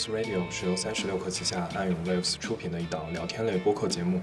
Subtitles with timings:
[0.00, 4.22] Waves Radio 是由三十六氪旗下暗涌 Waves 出品的一档聊天类播客节目。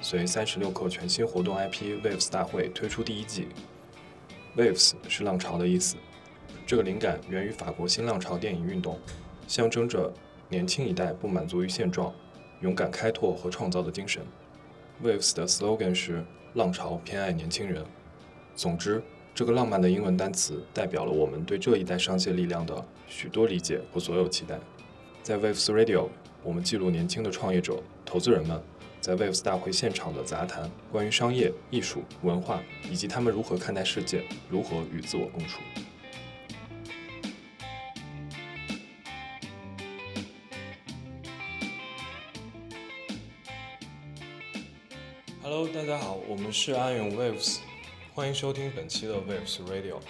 [0.00, 3.48] 随三十六氪全新活动 IP Waves 大会推出第一季。
[4.56, 5.96] Waves 是浪潮的意思，
[6.66, 8.98] 这个灵感源于法国新浪潮电影运动，
[9.46, 10.10] 象征着
[10.48, 12.10] 年轻一代不满足于现状、
[12.62, 14.22] 勇敢开拓和创造的精神。
[15.04, 16.24] Waves 的 slogan 是
[16.54, 17.84] “浪潮偏爱年轻人”。
[18.56, 19.02] 总之，
[19.34, 24.58] 这个浪漫的英文单词代表了我们对这一代商界力量的许多理解和所有期待。
[25.28, 26.08] 在 Waves Radio，
[26.42, 28.58] 我们记录年轻的创业者、投资人们
[28.98, 35.60] 在 Waves 大会现场的杂谈，关于商业、艺术、文化以及他们如何看待世界，如何与自我共处。
[45.42, 47.58] Hello，大家好，我们是安永 Waves。
[48.14, 50.00] 欢迎收听本期的 Waves Radio。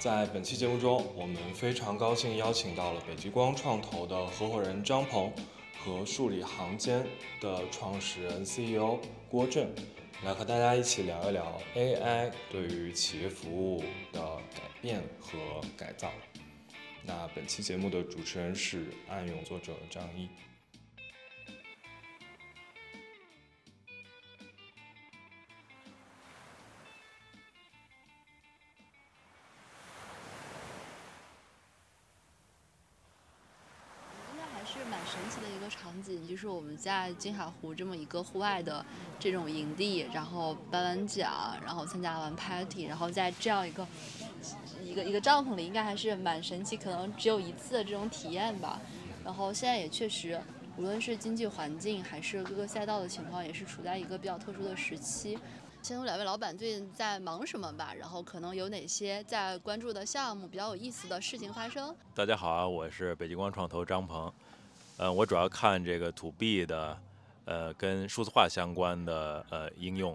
[0.00, 5.30] 在本期节目中，我们非常高兴邀请到了北极光创投的合伙人张鹏
[5.78, 7.06] 和数理行间
[7.38, 9.70] 的创始人 CEO 郭震，
[10.24, 15.38] 来和大家一起聊一聊 AI 对于企业服务的改变和
[15.76, 16.10] 改造。
[17.04, 20.30] 那本期节目的主持人是暗涌作者张一。
[36.02, 38.84] 就是我们在金海湖这么一个户外的
[39.18, 43.86] 这种营地，然后颁完奖，然后参加完 party，然后在这样一个
[44.82, 48.80] 一个一个帐篷里，应该还是蛮神奇，可能只有一次的这种体验吧。
[49.24, 50.40] 然后现在也确实，
[50.76, 55.38] 无论是经济环境还是各个赛道的情况，也是处在一个比较特殊的时期。
[55.82, 61.94] 先从两位老板最近在忙什么吧，然后可能有哪些在关注的项目，比较有意思的事情发生。
[62.14, 64.30] 大家好啊，我是北极光创投张鹏。
[65.00, 67.02] 呃，我主要看这个 to B 的，
[67.46, 70.14] 呃，跟数字化相关的呃应用，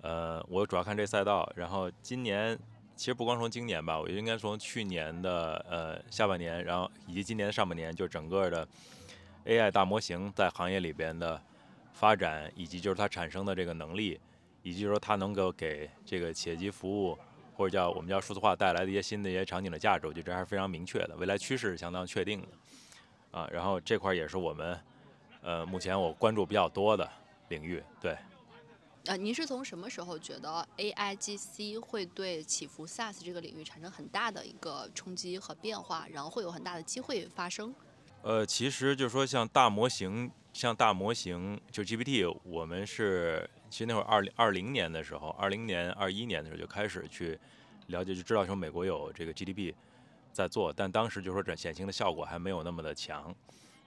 [0.00, 1.46] 呃，我主要看这赛道。
[1.54, 2.58] 然后今年
[2.96, 8.66] 其实不光从今年吧，我应该从去年的呃下半年，然后以及今年上半年，就整个的
[9.44, 11.38] AI 大模型在行业里边的
[11.92, 14.18] 发展，以及就是它产生的这个能力，
[14.62, 17.18] 以及说它能够给这个企业级服务
[17.54, 22.48] 或者叫我们叫数字化带来的一些新的一些场景的价值，我觉得这还是非常明确的，未来趋势是相当确定的。
[23.36, 24.80] 啊，然后这块也是我们，
[25.42, 27.06] 呃，目前我关注比较多的
[27.50, 27.82] 领域。
[28.00, 28.16] 对。
[29.04, 37.74] 啊，您是从什么时候觉得 AIGC 会对起伏 SaaS 这个领域产生很大的一个冲击和变化，然后会有很大的机会发生？
[38.22, 47.38] 呃，其实就是说，像大模型，像大模型，就 GPT，我们是其实那会儿二零二零年的时候，二零年、二一年的时候就开始去
[47.88, 49.74] 了解，就知道说美国有这个 GDP。
[50.36, 53.34] 在做，但当时就说这显形的效果还没有那么的强。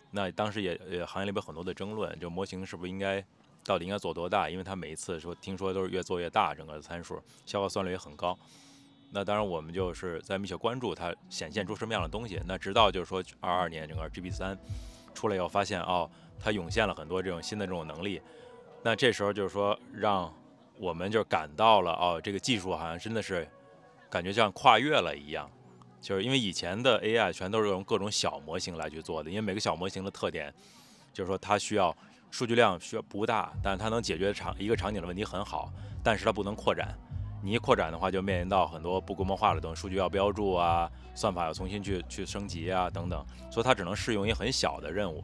[0.09, 3.23] 那当时也也行业里边很多的争论，就模型是不是应该
[3.63, 4.49] 到底应该做多大？
[4.49, 8.35] 因为它每一次说听说都是越做越大，整个的参数消耗算率也很高。
[9.11, 12.41] 那当然我们就是在密切关注它显现出什么样的东西。
[12.47, 14.57] 那直到就是说二二年整个 G P 三
[15.13, 18.19] 出来以后，发现哦，它涌现了很多这种新的这种能力。
[18.81, 20.33] 那这时候就是说让
[20.79, 23.47] 我们就感到了哦，这个技术好像真的是
[24.09, 25.47] 感觉像跨越了一样。
[26.01, 30.53] 就是因为以前的 AI 全都是用各种小模型来去做的，因为每个小模型的特点，
[31.13, 31.95] 就是说它需要
[32.31, 35.71] 数据量需要不大，但是它能解决场一个场景的问题很好，
[36.03, 36.97] 但是它不能扩展。
[37.41, 45.23] 你一扩展的话，就面临到很多不规模化的东西，数据要标注啊，算法要重新去去升级啊等等，所以它只能适用于很小的任务。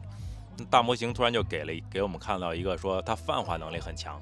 [0.70, 4.18] 大模型突然就给了给我们看到一个说它泛化能力很强。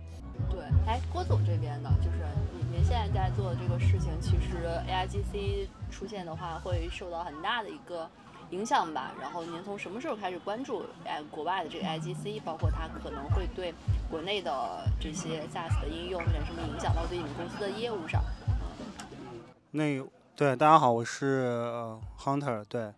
[0.50, 2.43] 对，哎，郭总这边的就是。
[2.86, 8.08] 现在在做的这个事情，其实 AIGC 出现的话，会受到很大的一个
[8.50, 9.12] 影响吧？
[9.18, 13.72] 然后您从什么时候开始关注哎国外的这个 AIGC，包括它可能会对
[14.10, 18.22] 国内的这些 SaaS 的应用产生什么影响，到对你们公司的业务上？
[18.48, 19.40] 嗯
[19.70, 20.04] 那
[20.36, 22.92] 对，大家好，我是 Hunter，对，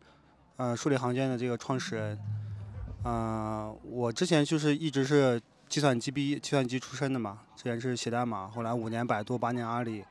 [0.57, 2.19] 嗯，数理行间的这个创始人，
[3.05, 5.41] 嗯，我之前就是一直是。
[5.69, 10.05] 计算机毕业计算机出身的嘛，前是写代码，后来五年百度，八年阿里。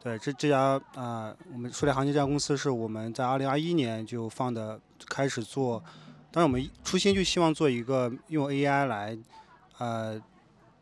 [0.00, 5.82] 对，这这家啊，我们数理行业这家公司是我们在二零二一年就放的，开始做。
[6.30, 9.18] 当然，我们初心就希望做一个用 AI 来，
[9.78, 10.22] 呃，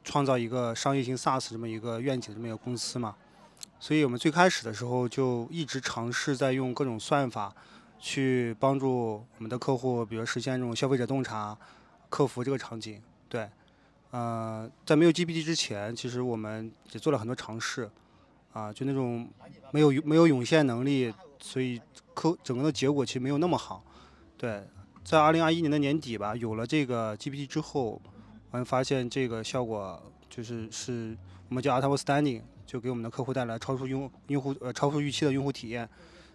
[0.05, 3.17] 创造一个商业型 SaaS 这么一个愿景这么一个公司嘛。
[3.81, 7.55] 所以我们最开始的时候就一直尝试在用各种算法
[7.99, 11.56] 去帮助我们的客户，比如实现这种消费者洞察、
[12.11, 13.00] 客服这个场景。
[13.31, 13.49] 对。
[14.11, 17.91] 呃，在没有 GPT 之前，其实我们也做了很多尝试，
[18.53, 19.29] 啊，就那种
[19.73, 21.81] 没有没有涌现能力，所以
[22.14, 23.85] 客整个的结果其实没有那么好。
[24.38, 24.62] 对，
[25.05, 28.00] 在二零二一年的年底吧，有了这个 GPT 之后，
[28.50, 30.00] 我们发现这个效果
[30.31, 31.17] 就是是
[31.49, 35.88] 我们叫 outstanding，就给我们的客户带来超出用用户呃超出预期的用户体验，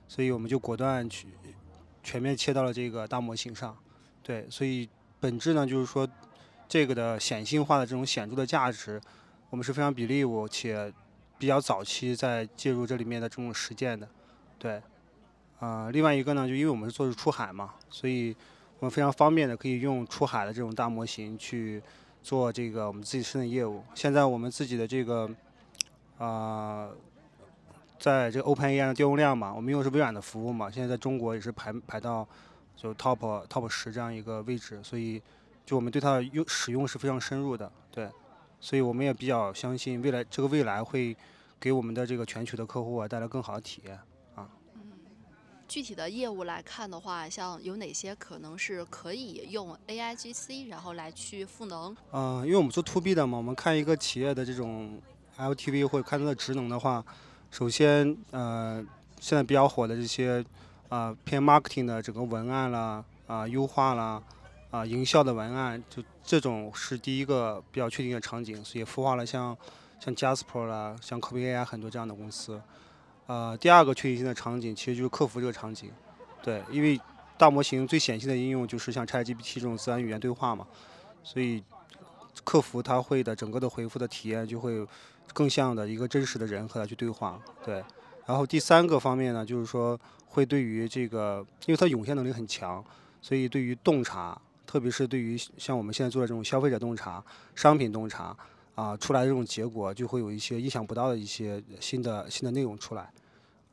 [0.08, 1.28] 所以我们就果断去
[2.04, 3.76] 全面切到了这个大模型上。
[4.22, 4.88] 对，所以
[5.20, 6.08] 本质呢就是说，
[6.72, 9.02] 这个的显性化的这种显著的价值，
[9.50, 10.90] 我们是非常 believe 且
[11.38, 14.08] 比较早期在介入这里面的这种实践的。
[14.58, 14.82] 对，
[15.60, 18.34] 啊，另外一个呢，就因为我们是做出海嘛，所以。
[18.80, 21.80] 我们非常方便的可以用出海的这种大模型去
[22.24, 23.84] 做这个我们自己生的业务。
[23.94, 25.30] 现在我们自己的这个
[26.18, 26.90] 啊，
[28.00, 32.28] 在这个 OpenAI 的调用量嘛，我们用的是微软的服务嘛，现在在中国也是排排到
[32.76, 35.22] 就 Top Top 十这样一个位置，所以
[35.72, 38.10] 就我们对它的用使用是非常深入的，对，
[38.60, 41.16] 所以我们也比较相信未来这个未来会
[41.62, 43.96] 给我们的这个全球的客户啊带来更好的体验
[44.36, 44.50] 啊。
[44.76, 44.82] 嗯。
[45.70, 51.96] 具体的业务来看的话，像有哪些可能是可以用 AIGC 然后来去赋能？
[52.12, 55.02] 嗯，因为我们做 To B 的嘛，我们看一个企业的这种
[55.38, 57.02] LTV 或者看它的职能的话，
[57.50, 58.86] 首先呃，
[59.22, 60.44] 现在比较火的这些
[60.90, 64.22] 啊偏 marketing 的整个文案啦啊优化啦
[64.72, 69.56] 啊营销的文案，就这种是第一个比较确定的场景，所以孵化了像
[70.00, 72.60] 像 Jasper 啦，像 Copy AI 很多这样的公司。
[73.28, 75.92] 呃，第二个确定性的场景其实就是客服这个场景，
[76.42, 77.00] 对，因为
[77.38, 80.68] 大模型最显性的应用就是像 ChatGPT 这种自然语言对话嘛，
[81.24, 81.64] 所以
[82.44, 84.86] 客服他会的整个的回复的体验就会
[85.34, 87.84] 更像的一个真实的人和他去对话，对。
[88.26, 92.84] 然后第三个方面呢，就是说会对于这个，因为它涌现能力很强，
[93.22, 94.40] 所以对于洞察，
[94.72, 97.22] 特别是对于像我们现在做的这种消费者洞察、
[97.54, 98.38] 商品洞察。
[98.74, 103.12] 啊，出来的这种结果就会有一些意想不到的一些新的新的内容出来，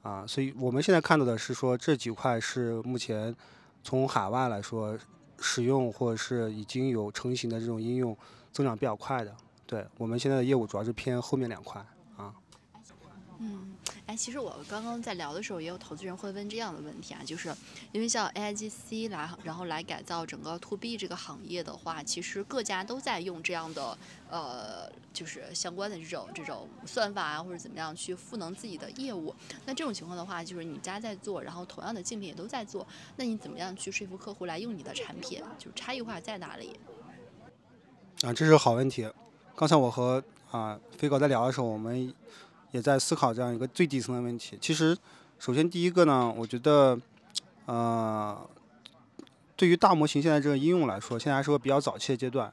[0.03, 3.35] 啊，所以我们现在看到的是说这几块是目前
[3.83, 4.99] 从海外来说
[5.39, 8.15] 使用或者是已经有成型的这种应用
[8.53, 9.33] 增长比较快的，
[9.67, 11.83] 对我们现在的业务主要是偏后面两块。
[14.07, 17.55] 哎，其实我刚刚在聊的时候，也有投资人会问这样的问题啊，就是
[17.93, 23.97] 因为像 AIGC 来，然后来改造整个 To B 这个行业的话，其实各家都在用这样的
[24.31, 29.35] 呃，就是相关的这种这种算法啊，或者怎么样去赋能自己的业务。
[29.67, 32.87] 那这种情况的话，就是你家在做，然后同样的竞品也都在做，
[33.17, 35.43] 那你怎么样去说服客户来用你的产品？
[35.59, 36.81] 就是差异化在哪里？
[38.23, 39.07] 啊，这是个好问题。
[39.55, 42.13] 刚才我和啊飞哥在聊的时候，我们。
[42.71, 44.59] 也在思考这样一个最底层的问题。
[44.61, 44.97] 其实，
[45.39, 46.99] 首先第一个呢，我觉得，
[47.67, 48.39] 呃，
[49.57, 52.53] 对于大模型现在这个应用来说，现在还是个比较早期的阶段。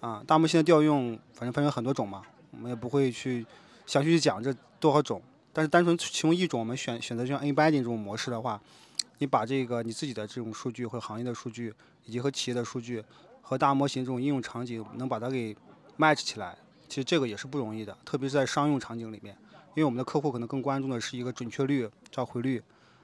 [0.00, 2.22] 啊，大模型的调用，反正分成很多种嘛，
[2.52, 3.44] 我们也不会去
[3.84, 5.20] 详细去讲这多少种。
[5.52, 8.60] 但是单纯其中一种，我们选选择像 embedding 这种模式的话，
[9.18, 11.74] 你把这个你自己的这种数据和行业的数据，
[12.04, 13.02] 以及和企业的数据，
[13.42, 15.56] 和大模型这种应用场景，能把它给
[15.98, 16.56] match 起来，
[16.88, 19.36] 其实这个也是不容易的，特别是在商用场景里面。
[19.74, 22.60] 因为我们的客户可能更关注的是一个准确率、召回率，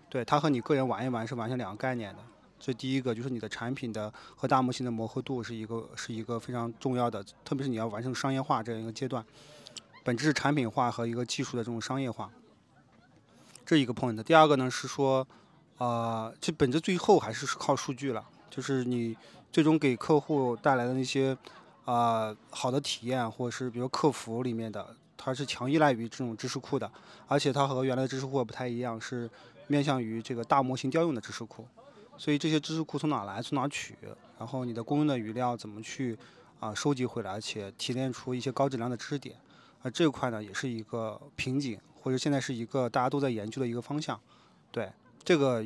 [0.09, 2.21] 对它和你个人玩一玩是完全两个概念的。
[2.59, 9.25] 这第一个就是你的产品的和大模型的磨合度是一个是一个非常重要的，特别是你要完成商业化这样一个阶段，
[10.03, 12.31] 本质是产品化和一个技术的这种商业化。
[13.67, 14.21] 这一个 point。
[14.23, 15.27] 第二个呢是说，
[15.79, 19.17] 呃，这本质最后还是靠数据了，就是你
[19.53, 21.37] 最终给客户带来的那些
[21.85, 24.97] 啊好的体验，或者是比如客服里面的。
[25.25, 26.91] 它是强依赖于这种知识库的，
[27.27, 29.31] 而且它和原来的知识库不太一样，是
[29.69, 31.67] 面向于这个大模型调用的知识库。
[32.19, 33.97] 所以这些知识库从哪来，从哪取，
[34.39, 36.15] 然后你的公用的语料怎么去
[36.61, 39.35] 啊收集回来，且提炼出一些高质量的知识点，
[39.81, 44.21] 而这块呢也是一个瓶颈，或者现在是一个大家都在研究的一个方向。
[44.71, 44.93] 对，
[45.25, 45.65] 这个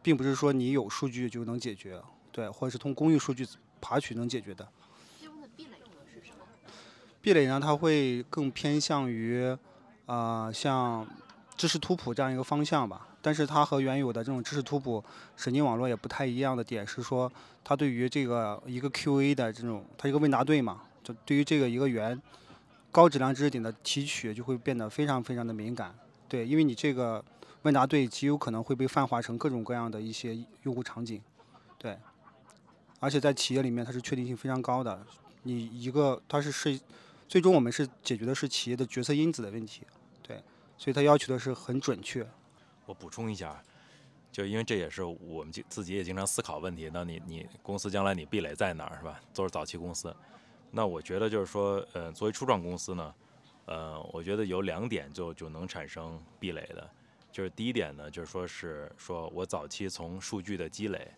[0.00, 2.00] 并不是说你有数据就能解决，
[2.32, 3.46] 对，或者是从公用数据
[3.78, 4.66] 爬取能解决的。
[7.22, 9.56] 壁垒呢，它会更偏向于，
[10.06, 11.06] 呃，像
[11.54, 13.06] 知识图谱这样一个方向吧。
[13.20, 15.04] 但是它和原有的这种知识图谱
[15.36, 17.30] 神经网络也不太一样的点是说，
[17.62, 22.18] 它对于这个一个 QA 的这种，它一个问答对嘛，就对于这个一个源
[22.90, 25.94] 高质量知识点的提取就会变得非常非常的敏感。
[26.26, 27.22] 对，因为你这个
[27.62, 31.20] 问答对极有可能会被泛化成各种各样的一些用户场景。
[31.76, 31.98] 对，
[33.00, 35.04] 而且在企业里面它是确定性非常高的。
[35.42, 36.80] 你一个它是是。
[37.30, 39.82] 最终我们是解决的是企业的决策因子的问题，
[40.20, 40.42] 对，
[40.76, 42.26] 所以它要求的是很准确。
[42.86, 43.62] 我补充一下，
[44.32, 46.90] 就因为这也是我们自己也经常思考问题。
[46.92, 49.20] 那你你公司将来你壁垒在哪儿是吧？
[49.32, 50.12] 都是早期公司，
[50.72, 53.14] 那我觉得就是说，呃，作为初创公司呢，
[53.66, 56.90] 呃，我觉得有两点就就能产生壁垒的，
[57.30, 61.08] 就是第一点呢，就是说是说我早期从数据的积累，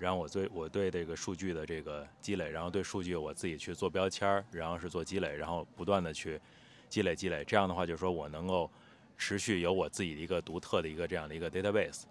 [0.00, 6.40] 然后我对我对这个数据的这个积累，然后对数据我自己去做标签儿，然后是做积累，然后不断的去
[6.88, 7.44] 积累积累。
[7.44, 8.70] 这样的话，就是说我能够
[9.18, 12.04] 持续有我自己的一个独特的一个这样的一个 database。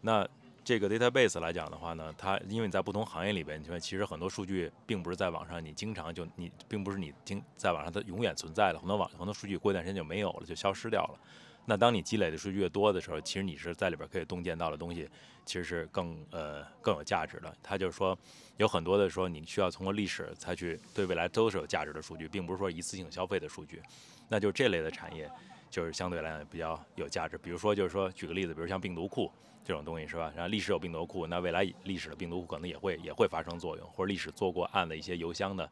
[0.00, 0.26] 那
[0.64, 11.18] 这个 database 来讲的话呢，它因为你在不同行业里边，你说其实很多数据并不是在网上，你经常就你并不是你经在网上它永远存在的，很多网很多数据过一段时间就没有了，就消失掉了。
[11.64, 15.08] 那当你积累的数据越多的时候，其实你是在里边可以洞见到的东西，
[15.46, 17.54] 其实是更呃更有价值的。
[17.62, 18.18] 它就是说
[18.56, 23.80] 有很多的说你需要通过历史才去对未来都是有价值的数据，并不是说一次性消费的数据。
[24.28, 25.30] 那就是这类的产业
[25.70, 27.38] 就是相对来讲比较有价值。
[27.38, 29.30] 比如说就是说举个例子，比如像病毒库
[29.64, 30.32] 这种东西是吧？
[30.34, 35.70] 然后历史有病毒库，那未来历史的病毒库可能也会也会发生作用，或者历史做过案的一些邮箱的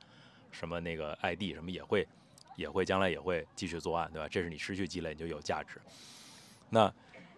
[0.52, 2.06] 什么那个 ID 什么也会。
[2.57, 4.28] 也会将来也会继续作案，对吧？
[4.28, 5.80] 这是你持续积累，你就有价值。
[6.69, 6.92] 那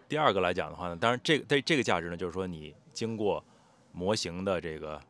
[0.09, 3.43] 第二个来讲的话呢，当然这个这这个价值呢，就是说你经过
[3.93, 5.01] 模型的这个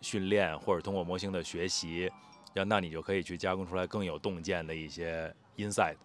[0.00, 2.10] 训练，或者通过模型的学习，
[2.54, 5.96] 那那你就可以去加工出来更有洞见的一些 insight，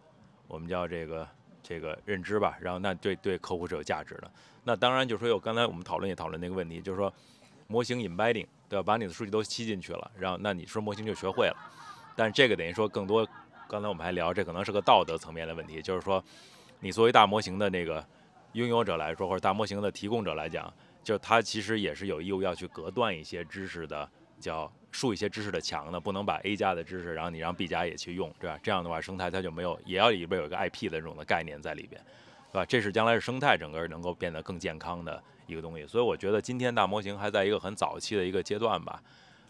[0.47, 1.27] 我们叫这个
[1.61, 2.57] 这个认知吧。
[2.61, 4.31] 然后那对对客户是有价值的。
[4.63, 7.13] 那当然就是说有刚才我们讨论也讨论那个问题，就是说
[7.67, 8.83] 模型 embedding，对吧？
[8.83, 11.55] 把你的数据都吸进去了，然后那你说模型就学会了。
[12.17, 13.25] 但这个等于说更多。
[13.69, 16.23] 刚才我们还聊，这可能是个道德层面的问题，就是说，
[16.79, 18.01] 你作为大模型的那个
[18.53, 24.09] 拥有者来说，或者大模型的提供者来讲，就他其实也是有义务要去隔断一些知识的，
[24.39, 28.57] 叫竖一些知识的墙的，不能把 A 加的知识，然后你让 B 加也去用，对吧？
[28.63, 32.01] 这样的话，生态它就没有，也要里边有一个 IP 的这种的概念在里边，
[32.53, 32.65] 对吧？
[32.65, 35.85] 这是将来是生态整个能够变得更健康的一个东西。
[35.85, 39.03] 所以我觉得今天大模型还在一个很早期的一个阶段吧，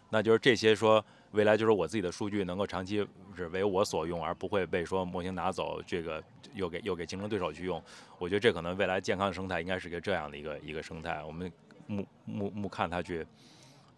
[0.09, 1.05] 那就是这些说。
[1.37, 6.21] 未来就是我自己的数据能够长期是为我所用，而不会被说模型拿走，这个
[6.55, 7.81] 又给又给竞争对手去用。
[8.17, 11.23] 我觉得这可能未来健康的生态应该是一个这样的一个一个生态。
[11.23, 11.51] 我们
[11.85, 13.23] 目目目看它去，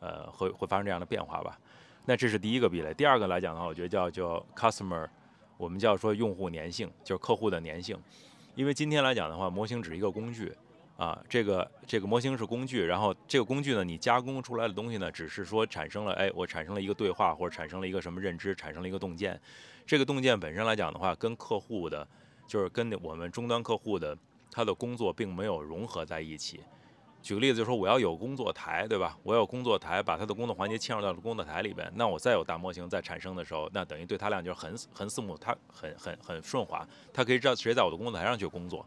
[0.01, 1.58] 呃，会会发生这样的变化吧。
[2.05, 2.93] 那这是第一个壁垒。
[2.93, 5.08] 第二个来讲的话，我觉得叫叫 customer，
[5.55, 7.98] 我们叫说用户粘性，就是客户的粘性。
[8.53, 10.51] 因为今天来讲的话，模型只是一个工具。
[11.00, 19.39] 啊，这个这个模型是工具，然后这个工具呢，你加工出来的东西呢，只是说产生了，哎，我产生了一个对话，或者产生了一个什么认知，产生了一个洞见。
[19.88, 22.06] 这个洞见本身来讲的话，跟客户的，
[22.46, 24.18] 就是跟我们终端客户的
[24.51, 26.60] 他的工作并没有融合在一起。
[27.22, 29.18] 举个例子，就是说我要有工作台，对吧？
[29.24, 38.86] 我有工作台，把他的工作环节嵌入到了工作台里边，那我再有大模型再产生的时候，那等于对他俩就是很很四目，他很很很顺滑，他可以知道谁在我的工作台上去工作。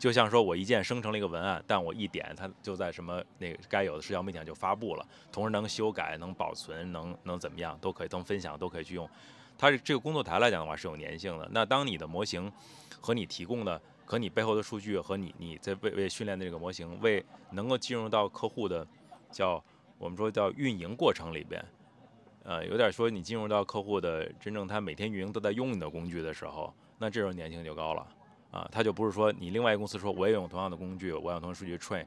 [0.00, 9.06] 就像说，我一键生成了一个文案，但我一点，它就在什么那个该有的社交媒体上就发布了，同时能修改、能保存、能能怎么样，都可以能分享，都可以去用。
[9.58, 11.46] 它这个工作台来讲的话是有粘性的。
[11.52, 12.50] 那当你的模型
[12.98, 18.86] 和你提供的、和你背后的数据和你你在为为训练的这个模型，为能够进入到客户的
[19.30, 19.62] 叫
[19.98, 21.62] 我们说叫运营过程里边，
[22.42, 28.06] 呃，有点说你进入到客户的真正他每天运营都在用你的工具的时候，那这时候粘性就高了。
[28.50, 32.04] 啊，他就不是说你另外一个公司说我也用同样的工具，我用同样数据 train，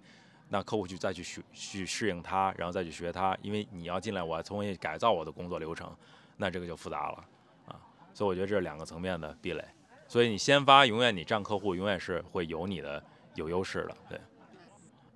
[0.50, 5.95] 那客户去再去学去适应它，然后再去学它，因为你要进来，我要重新改造我的工作流程，
[6.38, 7.25] 那这个就复杂了
[7.67, 7.79] 啊。
[8.13, 9.63] 所以我觉得这是两个层面的壁垒。
[10.07, 13.03] 所以你先发，永远你占客户，永远是会有你的
[13.35, 13.97] 有优势的。
[14.09, 14.21] 对。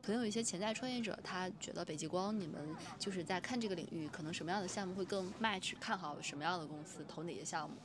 [0.01, 7.75] 可能有一些潜在创业者，他觉得北极光你们就是在看这个领域，可能什么样的项目会更 match，看好什么样的公司，投哪些项目？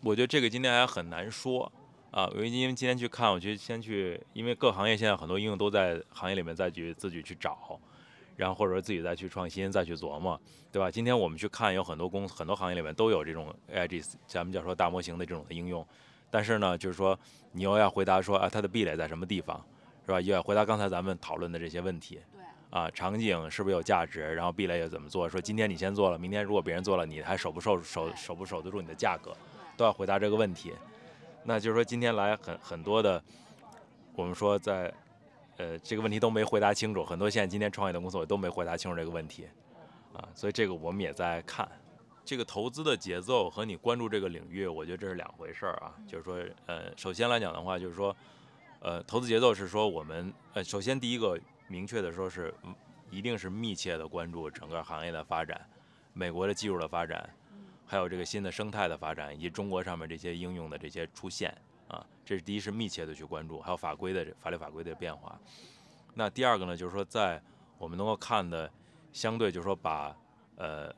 [0.00, 1.70] 我觉得这个今天还很难说。
[2.10, 7.78] 啊，因为因为今天去看，我觉得先去，因为各行业现在很多应用都在行业里面再去自己去找，
[8.34, 10.40] 然后或者说自己再去创新，再去琢磨，
[10.72, 10.90] 对吧？
[10.90, 15.86] 今天我们去看，有很多公很多行业里面都有这种 AIG，咱们叫说大模型的这种的应用，
[16.30, 17.18] 但是呢，就是说
[17.52, 19.62] 你又要回答说啊，它的壁垒在什么地方，
[20.06, 20.18] 是吧？
[20.18, 24.34] 又要回答刚才咱们讨论的这些问题，对，啊，场景是不是有价值？
[24.34, 25.28] 然后壁垒又怎么做？
[25.28, 29.36] 说今天你先做了，明天如果别人做了，你还守不守守守不守得住你的价格？
[29.76, 30.72] 都要回答这个问题。
[31.48, 33.24] 那就是说，今天来很很多的，
[34.14, 34.92] 我们说在，
[35.56, 37.02] 呃，这个问题都没回答清楚。
[37.02, 39.48] 很多现在今天创业的公司，我都没回答清楚这个问题，
[40.12, 41.66] 啊，所以这个我们也在看。
[42.22, 45.94] 这个投资的节奏和你关注这个领域，我觉得这是两回事儿啊。
[46.06, 48.14] 就是说，呃，首先来讲的话，就是说，
[48.80, 52.52] 呃，投资节奏是说我们，呃，首先第一个明确的说是，
[53.10, 55.58] 一定是密切的关注整个行业的发展，
[56.12, 57.26] 美国的技术的发展。
[57.88, 61.56] 还有这个新的生态的发展，以及中国上面这些应用的这些出现
[61.88, 65.40] 啊，这是第一是密切的去关注，还有法规的法律法规的变化。
[66.14, 67.42] 那第二个呢，就是说在
[67.78, 68.70] 我们能够看的
[69.10, 70.14] 相对就是说把
[70.56, 70.92] 呃，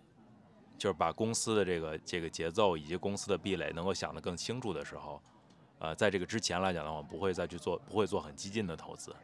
[0.76, 5.22] 就是把公司的这个这个节奏以及公司的壁垒能够想得更清楚的时候，
[5.78, 9.14] 呃，在这个之前来讲的话，我们不会再去做，不会做很激进的投资。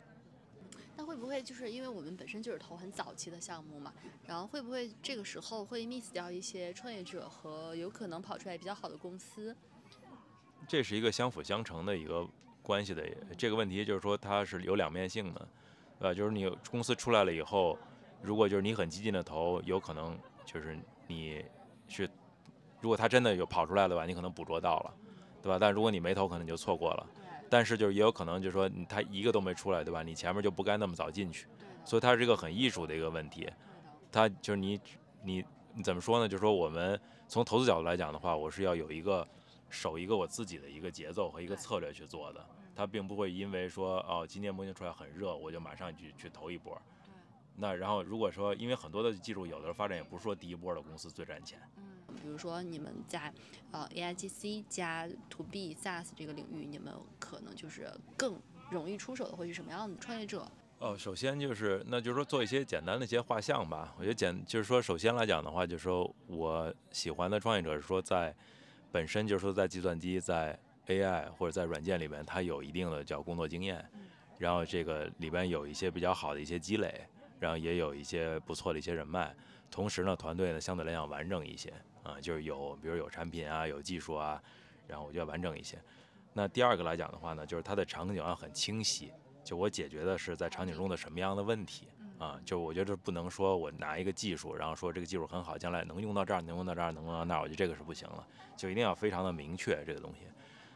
[1.17, 3.91] 会不会就是因为我们本身就是投很早期的项目嘛，
[4.27, 9.57] 然后会不会这个时候会 miss 掉一些创业者和有可能跑出来比较好的公司？
[10.69, 12.29] 这是一个相辅相成的一个
[12.61, 13.03] 关系的
[13.35, 15.49] 这个问题，就是说它是有两面性的，
[16.01, 17.79] 呃，就是你公司出来了以后，
[18.21, 21.43] 如果就是你很激进的投，有可能就是你
[21.89, 22.07] 是
[22.83, 24.95] 如果他真的有跑出来的话，你可能捕捉到了，
[25.41, 25.57] 对吧？
[25.59, 27.07] 但如果你没投，可能就错过了。
[27.49, 30.03] 但是就是也有可能就是说他一个都没出来，对吧？
[30.03, 31.47] 你前面就不该那么早进去，
[31.85, 33.49] 所以它是一个很艺术的一个问题。
[34.11, 34.81] 它就是你
[35.23, 36.29] 你你怎么说呢？
[36.29, 39.27] 就是说我们从投资角度来讲的话，我是要有一个。
[39.69, 46.81] 守一个我自己的一个节奏和一个策略去做的，它并不会因为说哦，今年模型出来很热，我就马上去去投一波。
[47.57, 51.61] 那然后如果说因为很多的技术有的时候发展也不是说第一波的公司最赚钱。
[52.27, 53.33] 比如说你们在
[53.71, 58.37] 呃 AIGC 加 To B SaaS 这个领域，你们可能就是更
[58.69, 60.51] 容易出手的会是什么样的创业者？
[60.81, 63.95] 哦，首先就是那就是说做一些简单的一些画像吧。
[63.97, 68.35] 我觉得简就是说首先来讲的话，就是说我喜欢的创业者是说在。
[68.93, 73.85] 本身就是说，在计算机、在 AI 或者在软件里面，它有一定的叫工作经验，
[74.39, 77.07] 然后这个里边有一些比较好的一些积累，
[77.39, 79.35] 然后也有一些不错的一些人脉，
[79.71, 81.71] 同时呢，团队呢相对来讲完整一些
[82.07, 84.41] 啊，就是有比如有产品啊，有技术啊，
[84.87, 85.79] 然后我觉得完整一些。
[86.33, 91.89] 那第二个来讲的话呢，就是它的场景要很清晰，就我解决的是在场景中的什么样的问题。
[92.19, 100.21] 啊，就我觉得不能说我拿一个技术，然后说这个技术很好，将来能用到这儿，能用到这儿，能用到那儿，我觉得这个是不行了，就一定要非常的明确这个东西。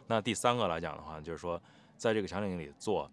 [0.06, 1.58] 那第三个来讲的话，就是说
[1.96, 3.10] 在这个场景里做，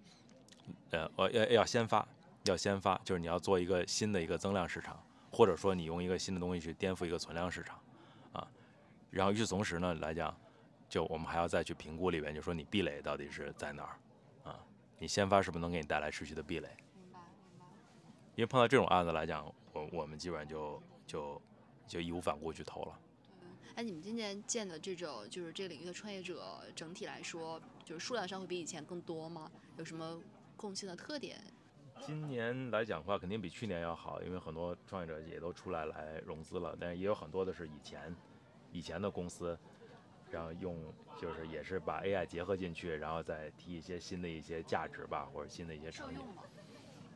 [0.90, 2.06] 呃，我要要先发，
[2.44, 7.87] 要先发，就是你要做一个新的一个增量市场，或者说你用一个新的东西去颠覆一个存量市场，啊，
[9.17, 10.32] 然后与此同时呢来讲，
[10.88, 13.97] 就我们还要再去评估里边，就说你壁垒到底是在哪儿，
[14.51, 14.63] 啊，
[14.99, 16.69] 你先发是不是能给你带来持续的壁垒？
[18.36, 21.41] 因为碰到这种案子来讲，我我们基本上就就
[21.88, 22.99] 就义无反顾去投了。
[23.73, 29.51] 哎，你们今年见的这种就是这个领域的创业者，整体来说就是数量上会比以前更多吗？
[29.77, 30.21] 有什么
[30.56, 31.41] 共性的特点？
[32.06, 38.15] 今年来讲的话，肯定比去年要好，因为很多创业者也都出来来融资了，但是也有很多的是以前
[38.78, 39.58] 以前的公司，
[40.30, 40.78] 然后用
[41.20, 46.20] 就是也是把 AI 结合进去，然后再提一些新的一些价值吧，或者新的一些场景。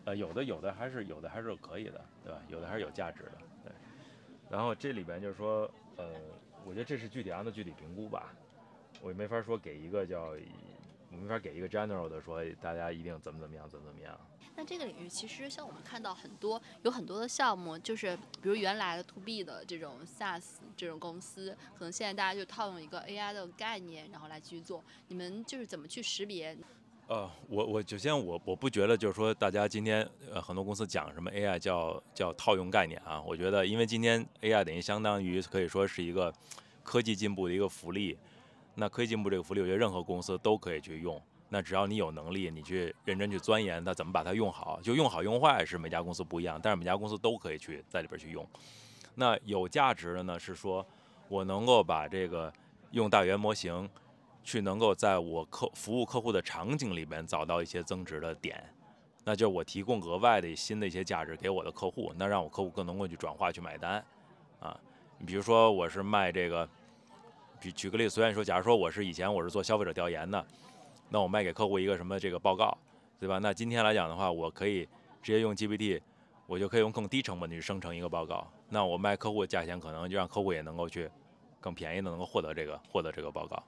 [0.06, 2.42] 呃，有的有的还是有的还是可以的，对吧？
[2.48, 3.72] 有的还是有价值的，对。
[4.50, 6.06] 然后这里边就是说，呃，
[6.66, 8.34] 我觉得这是具体案子具体评估吧，
[9.04, 10.36] 我也没法说给一个叫，
[11.12, 14.18] 我没法给一个 general 的说大家一定怎么怎么样，怎么怎么样。
[14.56, 20.44] 那这个领域其实像我们看到很多有很多的项目，就是比如原来的 to B 的这种 SaaS
[20.76, 24.84] 这种公司，可能现在大家就套用一个 AI 的概念，然后来继续做。
[25.08, 26.58] 你们就是怎么去识别？
[27.08, 36.34] 呃，我我首先我我不觉得就是说大家今天呃很多公司讲什么 AI 叫叫套用概念啊，我觉得因为今天 AI 等于相当于可以说是一个
[36.84, 38.18] 科技进步的一个福利，
[38.76, 48.48] 那科技进步这个福利，我觉得任何公司都可以去用，那只要你有能力，你去认真去钻研它怎么把它用好，就用好用坏是每家公司不一样，但是每家公司都可以去在里边去用。
[49.16, 50.86] 那有价值的呢是说
[51.28, 52.52] 我能够把这个
[52.92, 53.90] 用大语言模型。
[54.44, 58.74] 去能够在我客服务客户的场景里边找到一些增值的点，
[59.24, 64.04] 那就是我提供额外的新的一些价值给我的客户，那让我客户更能够去转化去买单，
[64.60, 64.76] 啊，
[65.20, 66.68] 你比如说我是卖这个，
[67.62, 70.44] 举举个例子，虽然说，假如说我是以前我是做消费者调研的，
[71.10, 72.76] 那我卖给客户一个什么这个报告，
[73.20, 73.38] 对吧？
[73.38, 74.84] 那今天来讲的话，我可以
[75.22, 76.02] 直接用 GPT，
[76.48, 81.08] 我就可以用更低成本去生成一个报告，那我卖客户的价钱可能就让客户也能够去
[81.60, 83.62] 更便宜的能够获得这个获得这个报告。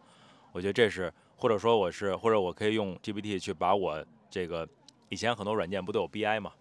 [0.52, 4.68] 我觉得这是，或者说我是，或者我可以用 GPT 去把我这个
[5.10, 6.52] 以前很多软件不都有 BI 嘛？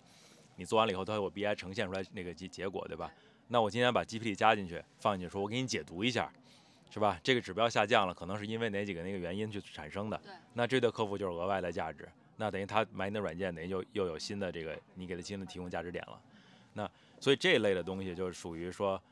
[0.57, 3.11] 你做完了以后，它有 BI 呈现出来那个结结果，对吧？
[3.49, 6.31] 那我今天把 GPT 加进去，放进去，说我给你解读一下，
[6.93, 7.19] 是吧？
[7.23, 10.21] 这个指标下降了，可能是因为哪几个那个原因去产生的？
[10.53, 16.21] 那这对客户就是额外的价值，那等于他买你的软件，等于就又有新的这个你给他新的提供价值点了。
[16.75, 19.03] 那所以这一类的东西就是属于说，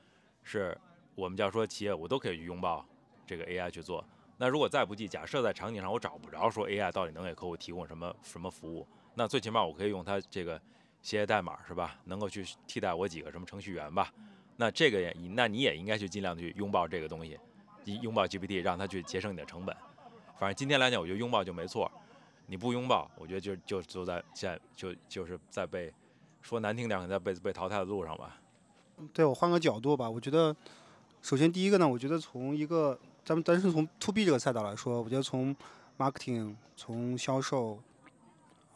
[0.43, 0.77] 是
[1.15, 2.85] 我们叫说企业我都可以去拥抱
[3.27, 4.05] 这个 AI 去做。
[4.37, 10.61] 那如果再不济，假设在场景上我找不着说 AI 到底能给客户提供什么什么服务，那最起码我可以用它这个
[11.01, 11.99] 写写代码是吧？
[12.05, 14.13] 能够去替代我几个什么程序员吧？
[14.57, 17.39] 那这个也，那你也应该去尽量去拥抱这个东西，
[17.85, 19.77] 你拥抱 GPT，让它去节省你的成本。
[20.39, 21.91] 反正今天来讲，我觉得拥抱就没错。
[22.47, 25.93] 你不拥抱，我觉得就就就在现在就就是在被
[26.43, 28.41] 说难听点，在被被淘汰的路上吧。
[29.13, 30.55] 对我换个角度吧，我觉得
[31.23, 32.99] 首先第一个呢，我觉得从一个。
[33.23, 35.55] 咱们单是从 to B 这个赛道来说，我觉得从
[35.99, 37.79] marketing、从销售，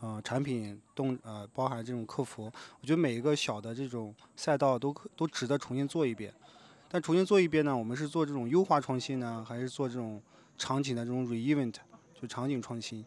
[0.01, 6.33] 呃产品动呃包含这种客服，我觉得每一个小的这种赛道都可都值得重新做一遍。
[6.95, 10.23] 但重新做一遍呢，我们是做这种优化创新呢，还是做这种
[10.57, 11.75] 场景的这种 re-event，
[12.15, 13.05] 就场景创新？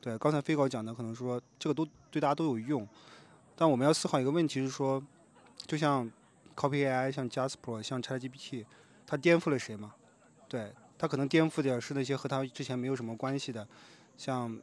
[0.00, 2.84] 对，刚才飞高讲的可能说这个都对大家都有用，
[3.54, 5.00] 但我们要思考一个问题是说，
[5.64, 6.10] 就像
[6.56, 8.66] Copy AI、像 Jasper、像 ChatGPT，
[9.06, 9.94] 它颠覆了谁吗？
[10.48, 13.64] 对，它可能颠覆的是那些和它之前没有什么关系的，
[14.16, 14.58] 像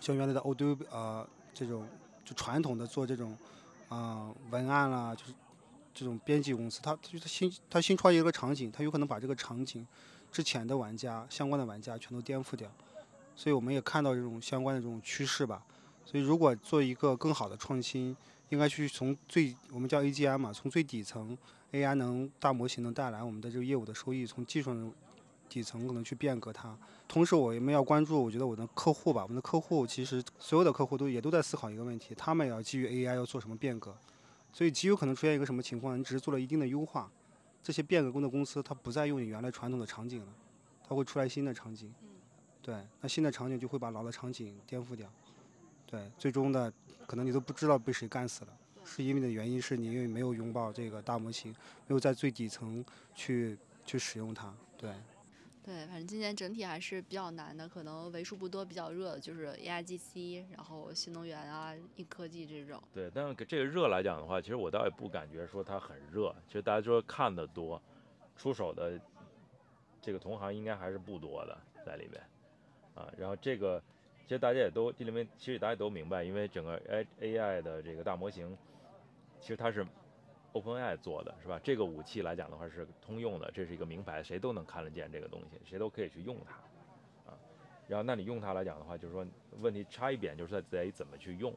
[0.00, 1.24] 像原来的 Adobe 呃
[1.54, 1.86] 这种
[2.24, 3.38] 就传统的做这种
[3.88, 5.32] 啊、文案啦，就是
[5.98, 9.86] 这种编辑公司，它它新它新创业一个场景，它有可能把这个场景
[10.30, 12.70] 之前的玩家相关的玩家全都颠覆掉。
[13.34, 15.64] 所以我们也看到这种相关的这种趋势吧。
[16.04, 18.14] 所以如果做一个更好的创新，
[18.50, 21.36] 应该去从最我们叫 AGI 嘛，从最底层
[21.72, 24.92] AI 能大模型能带来我们的这个业务的收益，从技术
[25.48, 26.76] 底层可能去变革它。
[27.08, 33.96] 同时我们要关注，我觉得我的客户吧，我们的客户其实所有的客户都也都在思考一个问题，他们也要基于 AI 要做什么变革。
[34.56, 37.12] 所以极有可能出现一个什么情况，你只是做了一定的优化，
[37.62, 40.32] 这些变革工的公司它不再用你原来传统的场景了，
[40.88, 41.92] 它会出来新的场景。
[42.62, 45.12] 对，那新的场景就会把老的场景颠覆掉。
[45.84, 46.72] 对，最终的
[47.06, 51.52] 可能你都不知道被谁干死了，是因为的原因是你因为没有拥抱这个大模型，
[51.86, 52.82] 没有在最底层
[53.14, 54.54] 去去使用它。
[54.78, 54.90] 对，
[55.66, 62.80] 对，反正今年整体还是比较难的，可能为数不多比较热的就是 AIGC，然后新能源啊、硬科技这种。
[62.94, 66.32] 对，但是这个热来讲的话，其实我倒也不感觉说它很热。
[66.46, 67.82] 其实大家说看的多，
[68.36, 68.92] 出手的
[70.00, 72.22] 这个同行应该还是不多的在里面
[72.94, 73.12] 啊。
[73.18, 73.82] 然后这个
[74.22, 78.56] 其实大家也都这里面其实大家都明白，因为整个 A AI 的这个大模型，
[79.40, 79.84] 其实它是
[80.52, 81.60] OpenAI 做的，是吧？
[81.62, 87.38] 这个武器来讲的话是通用的，这是一个名牌，谁都能看得见这个东西，谁都可以去用它啊。
[87.86, 89.26] 然后那你用它来讲的话，就是说
[89.60, 91.54] 问题差一点就是在在于怎么去用。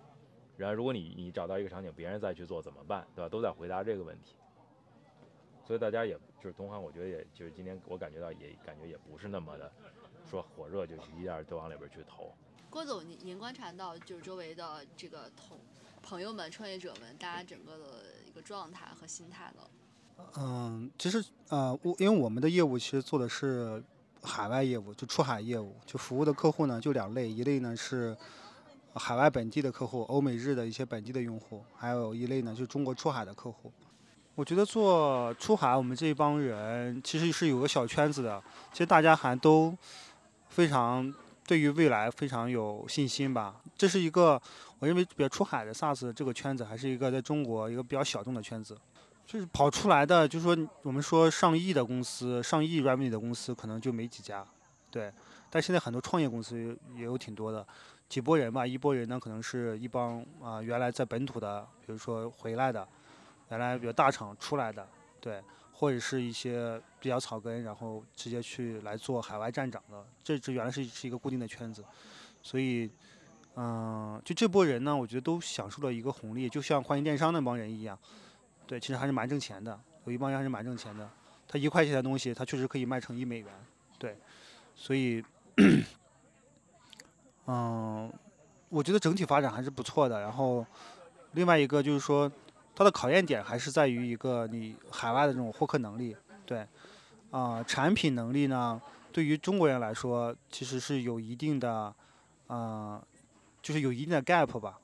[0.58, 3.30] 然后如果你你找到一个场景，别人再去做怎么办，对吧？
[3.30, 4.36] 都在回答这个问题。
[5.64, 9.72] 所以大家也就是同行，我觉得也就是今天我感觉到也感觉也不是那么的
[10.30, 12.34] 说火热，就一下都往里边去投。
[12.70, 15.58] 郭总，您您观察到就是周围的这个同
[16.02, 17.86] 朋友们、创业者们，大家整个的
[18.42, 19.70] 状态和心态了？
[20.38, 23.82] 嗯，其实呃，我因为我们的业务其实做的是
[24.22, 28.16] 海外业务，就出海业务，就服务的客户呢就两类，一类呢是
[28.96, 33.72] 海外本地的客户，欧美日的一些本地的用户，还有一类呢就是中国出海的客户。
[34.36, 39.76] 我觉得做出海，我们这一帮人其实是有个小圈子的，其实大家还都
[40.50, 41.14] 非常
[41.48, 43.56] 对于未来非常有信心吧。
[43.80, 44.40] 这是一个
[44.80, 48.78] 我认为比较出海的 SaaS 这个圈子，还是一个在中国一个比较小众的圈子。
[49.26, 54.46] 就是跑出来的，就是说我们说上亿的公司、上亿 revenue 的公司可能就没几家，
[54.92, 55.10] 对。
[55.50, 57.66] 但现在很多创业公司也有挺多的，
[58.10, 58.68] 几波人吧。
[58.68, 62.86] 一波人呢，可能是一帮啊、原来在本土的，比如说回来的，
[63.50, 64.86] 原来比较大厂出来的，
[65.22, 71.86] 对，或者是一些比较草根，然后直接去来做海外站长的，这这原来是是一个固定的圈子，
[72.44, 72.90] 所以。
[73.62, 78.00] 嗯，就这波人呢，我觉得都享受了一个红利，就像欢迎电商那帮人一样，
[78.66, 79.78] 对，其实还是蛮挣钱的。
[80.06, 81.10] 有一帮人还是蛮挣钱的，
[81.46, 83.48] 他一块钱的东西，他确实可以卖成一美元，
[83.98, 84.18] 对，
[84.74, 85.22] 所以，
[87.48, 88.10] 嗯，
[88.70, 90.22] 我觉得整体发展还是不错的。
[90.22, 90.66] 然后，
[91.34, 92.32] 另外一个就是说，
[92.74, 96.66] 它的考验点还是在于一个你海外的这种获客能力，对，
[97.32, 101.94] 啊、产品能力呢，对于中国人来说，其实是有一定的，
[102.48, 103.04] 啊、
[103.62, 104.80] 就是有一定的 gap 吧。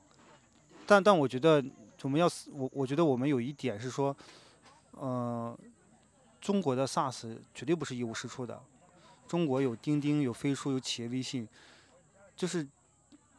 [0.86, 1.64] 但但我觉得
[2.02, 4.16] 我们要我我觉得我们有一点是说，
[4.92, 5.58] 呃，
[6.40, 8.62] 中国的 SaaS 绝对不是一无是处的。
[9.26, 11.48] 中国有钉钉，有飞书，有企业微信，
[12.36, 12.62] 就是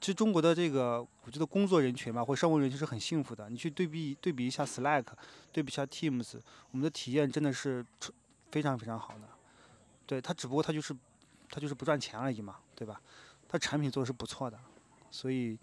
[0.01, 3.49] 其实中国的这个，我觉得工作人群吧，或商务人群是很幸福的。
[3.49, 5.05] 你去对比对比一下 Slack，
[5.53, 6.37] 对比一下 Teams，
[6.71, 7.85] 我们的体验真的是
[8.51, 9.29] 非常非常好的。
[10.05, 10.93] 对它，只不过它就是
[11.49, 13.01] 它就是不赚钱而已嘛，对吧？
[13.47, 14.59] 它产品做的是不错的，
[15.11, 15.57] 所以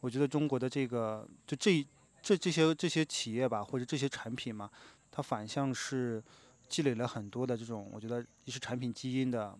[0.00, 1.86] 我觉得中国的这个就这
[2.22, 4.70] 这这些这些企业吧，或者这些产品嘛，
[5.10, 6.22] 它反向是
[6.68, 9.56] 积累了很多的这种，我觉得一是产品基因的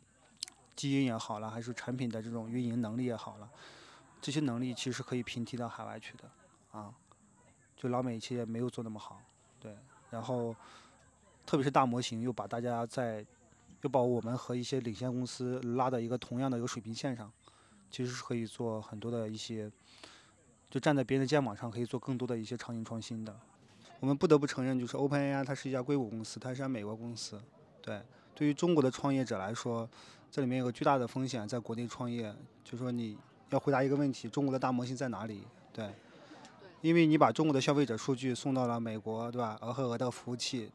[0.76, 3.48] 基因也好了，还是产品的这种运营能力也好了，
[4.20, 6.30] 这些能力其实可以平替到海外去的
[6.72, 6.94] 啊。
[7.76, 9.20] 就老美企业没有做那么好，
[9.60, 9.76] 对，
[10.10, 10.54] 然后
[11.46, 13.24] 特别是大模型又把大家在
[13.82, 17.32] 又把我们和一些领先公司拉到一个同样的一个水平线上，
[17.90, 19.70] 其实是可以做很多的一些，
[20.70, 23.34] 就站在别人的肩膀上可以做更多的一些场景创新的。
[24.00, 27.40] 我们不得不承认，就是 OpenAI 它是一家硅谷公司，它是一家美国公司。
[27.82, 28.00] 对，
[28.34, 29.88] 对于中国的创业者来说，
[30.30, 33.18] 这里面有个巨大的风险，在国内创业，就是说你
[33.50, 35.42] 要回答一个问题：中国的大模型在哪里？
[35.72, 35.92] 对，
[36.80, 39.58] 因为你把中国的消费者数据送到了美国，对吧？
[39.62, 40.70] 俄和俄的服务器，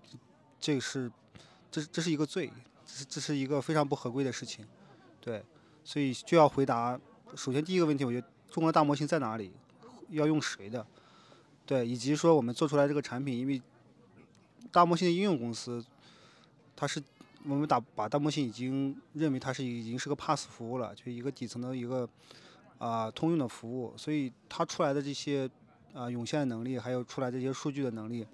[0.60, 1.10] 这个是，
[1.72, 2.52] 这这是一个罪，
[2.86, 4.66] 这是这是一个非常不合规的事情，
[5.22, 5.44] 对，
[5.84, 7.00] 所以就要回答。
[7.36, 9.52] 首先第一个问题，我觉得中国大模型在哪里？
[10.10, 10.86] 要用谁的？
[11.66, 13.60] 对，以及说我们做出来这个产品，因为
[14.72, 15.84] 大模型的应用公司，
[16.76, 17.02] 它是
[17.46, 22.08] 我们打把大模型已经认为它是已经是个 pass 服务了，就一个底层的一个
[22.78, 25.50] 啊通用的服务，所以它出来的这些
[25.94, 28.28] 啊涌现的能力，还有出来这些数据的能力，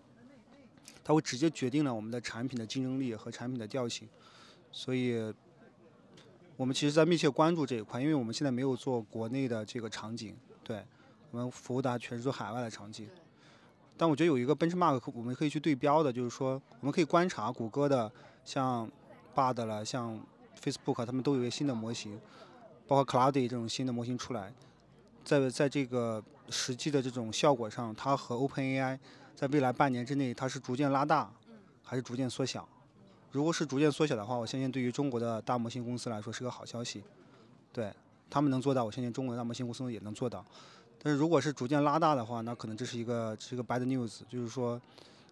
[1.04, 4.10] 它会直接决定了我们的产品的竞争力和产品的调性，
[4.72, 5.34] 所以。
[6.60, 10.84] 我们其实，在密切关注这一块，因为我们现在没有做国内的这个场景，对
[11.32, 13.08] 我们服务的全是做海外的场景。
[13.96, 18.12] 但我觉得有一个 benchmark，我们可以去对标的，就是说，我们可以观察谷歌的，
[18.44, 18.92] 像
[19.34, 20.22] Bard 了，像
[20.62, 22.20] Facebook，他们都有一个新的模型，
[22.86, 24.54] 包括 Cloudy 这种新的模型出来，
[25.24, 29.00] 在在这个实际的这种效果上，它和 OpenAI
[29.34, 31.32] 在未来半年之内，它是逐渐拉大，
[31.82, 32.68] 还是逐渐缩小？
[33.32, 37.04] 如果是逐渐缩小的话，我相信对于中国的大模型公司来说是个好消息，
[37.72, 37.94] 对
[38.30, 40.46] 他们能做到，我相信中国的大模型公司也能做到。
[41.02, 44.82] 但是如果是逐渐拉大的话，那可能这是一个是一个 bad news，就是说，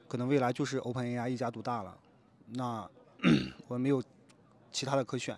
[0.08, 1.98] 可能未来就是 OpenAI 一家独大了，
[2.52, 2.90] 那
[3.68, 4.02] 我们没有
[4.72, 5.38] 其他的可选，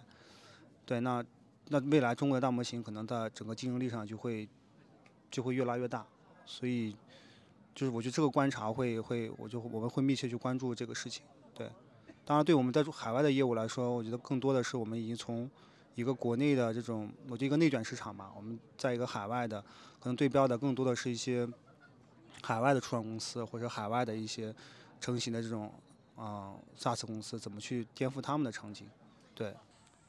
[0.85, 1.23] 对，那
[1.69, 4.47] 那未来中国的大模型可能在整个竞争力上就会
[5.31, 6.05] 就会越拉越大，
[6.45, 6.95] 所以
[7.73, 11.23] 就是我觉得这个观察会会，我就我们会密切去关注这个事情，
[12.29, 15.49] 当然，对我们在海外的业务来说，我觉得更多的是我们已经从
[15.95, 19.59] 一个国内的这种，我觉得一个内卷市场嘛，我们在一个海外的，
[19.99, 21.49] 可能对标的更多的是一些
[22.43, 24.53] 海外的初创公司或者海外的一些
[25.01, 25.73] 成型的这种
[26.15, 28.87] 啊 SaaS 公司，怎么去颠覆他们的场景？
[29.33, 29.55] 对。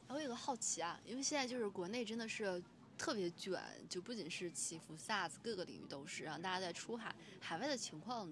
[0.09, 2.63] 我有个好奇啊，因为现在就是国内真的是
[2.99, 8.31] 特别卷，就不仅是起伏 SaaS 各个领域都是，然后大家在出海，海外的情况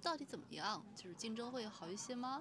[0.00, 0.80] 到底怎么样？
[0.94, 2.40] 就是竞争会好一些吗？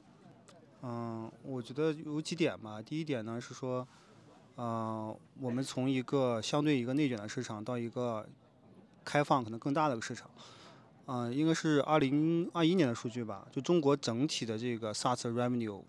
[0.86, 2.82] 嗯，我觉得有几点吧。
[2.82, 3.88] 第一点呢是说，
[4.56, 8.28] 呃，我们从一个相对一个内卷的市场到一个
[9.06, 10.30] 开放可能更大的一个市场。
[11.06, 13.48] 嗯，应该是二零二一年的数据吧。
[13.50, 15.82] 就中国整体的这个 SaaS revenue，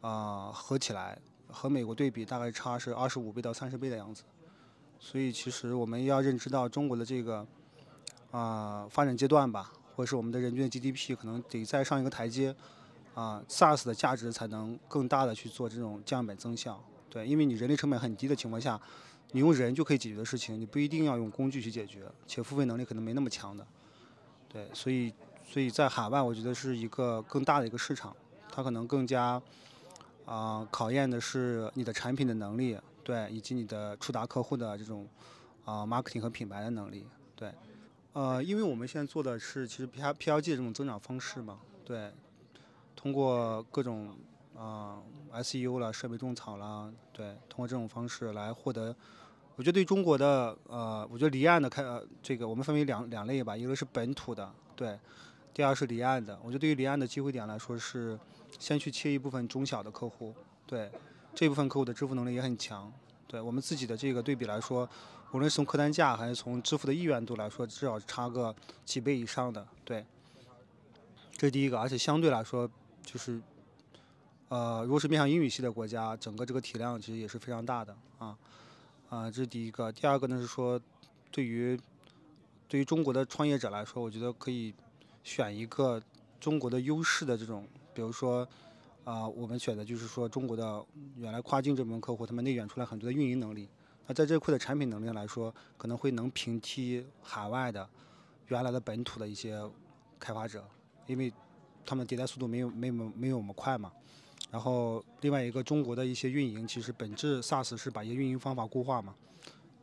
[0.00, 1.16] 啊，合起来
[1.46, 4.24] 和美国对比大概差是二十五倍到三十倍的样子。
[4.98, 7.46] 所以其实我们要认知到中国的这个
[8.32, 12.52] 啊发展阶段吧，或者是我们的人均 GDP 可能得再上一个台阶。
[13.14, 18.80] 啊，SaaS 的价值才能更大的去做这种降本增效，对，因为你人力成本很低的情况下，
[19.30, 23.64] 你用人就可以解决的事情，你不一定要用工具去解决，且付费能力可能没那么强的，
[24.48, 25.14] 对，所以，
[25.46, 28.14] 所以在海外我觉得是一个更大的一个市场，
[28.50, 29.40] 它可能更加
[30.24, 35.08] 啊考验的是你的产品的能力，对，以及你的触达客户的这种
[35.64, 37.54] 啊 marketing 和品牌的能力，对，
[38.12, 42.12] 呃，因为我们现在做的是其实 P R P L G 这种增长方式嘛，对。
[43.04, 44.16] 通过各种
[44.56, 44.96] 啊
[45.34, 48.96] SEO 了、设备种草了，对，通过这种方式来获得。
[49.56, 51.84] 我觉得对中国的呃，我觉得离岸的开
[52.22, 54.98] 这个，我们分为两两类吧，一个是本土的，对，
[55.52, 56.34] 第二是离岸的。
[56.42, 58.18] 我觉得对于离岸的机会点来说，是
[58.58, 60.34] 先去切一部分中小的客户，
[60.66, 60.90] 对，
[61.34, 62.90] 这部分客户的支付能力也很强。
[63.28, 64.88] 对我们自己的这个对比来说，
[65.32, 70.06] 无论是从客单价还是从支付的意愿度来说，至少差个几倍以上的，对。
[71.36, 72.70] 这是第一个，而且相对来说。
[73.04, 73.40] 就是，
[74.48, 78.36] 呃，如果是面向英语系的国家，整个这个体量其实也是非常大的啊，
[79.08, 79.92] 啊，这是第一个。
[79.92, 80.80] 第二个呢是说，
[81.30, 81.78] 对于
[82.66, 84.74] 对于中国的创业者来说，我觉得可以
[85.22, 86.02] 选一个
[86.40, 88.48] 中国的优势的这种，比如说
[89.04, 90.84] 啊，我们选的就是说中国的
[91.16, 93.68] 原来跨境这门客户，他们内卷出来很多的运营能力，
[94.06, 97.88] 那在这块的产品能力来说，可能会能平替海外的
[98.48, 99.62] 原来的本土的一些
[100.18, 100.66] 开发者，
[101.06, 101.32] 因为。
[101.86, 103.92] 他们迭代速度没有没有没有我们快嘛，
[104.50, 109.14] 然后另外一个中国的一些运营，其实本质 SaaS 是把一些运营方法固化嘛，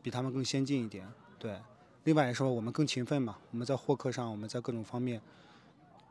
[0.02, 1.08] 比他们更先进一点。
[1.38, 1.60] 对，
[2.06, 5.22] 另外也说我们更勤奋嘛，我们在获客上，我们在各种方面，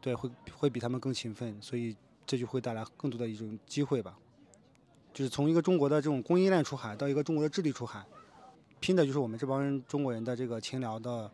[0.01, 4.19] 对会会比他们更勤奋，所以这就会带来更多的一种机会吧。
[5.13, 8.05] 就是从一个中国的这种供应链出海到一个中国的智力出海，
[8.79, 11.31] 拼的就是我们这帮人中国人的这个勤聊的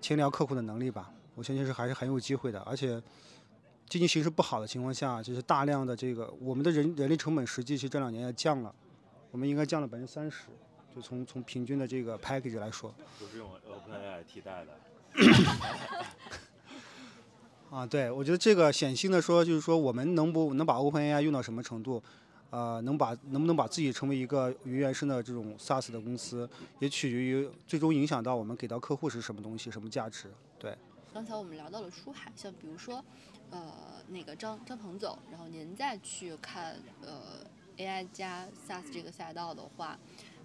[0.00, 1.12] 勤聊客户的能力吧。
[1.34, 3.00] 我相信是还是很有机会的，而且。
[3.88, 8.74] 经济形势不好的情况下，就是大量的这个我们的人人力成本实际是这两年也降了，
[9.30, 10.48] 我们应该降了百分之三十，
[10.94, 12.94] 就从从平均的这个 package 来说。
[13.18, 14.78] 都是用 OpenAI 替代的。
[17.70, 22.02] 啊，对，我觉得这个显性的说，就是说我们能不能把 OpenAI 用到什么程度？
[22.50, 26.48] 呃，能把能不能把自己成为一个云原生的这种 SaaS 的公司，
[26.78, 30.30] 也取决于最终影响到我们给到客户是什么东西、什么价值。
[30.58, 30.74] 对。
[31.12, 33.04] 刚才我们聊到了出海，像比如说，
[33.50, 37.44] 呃，那个张张鹏总，然后您再去看呃
[37.76, 39.98] AI 加 SaaS 这个赛道的话，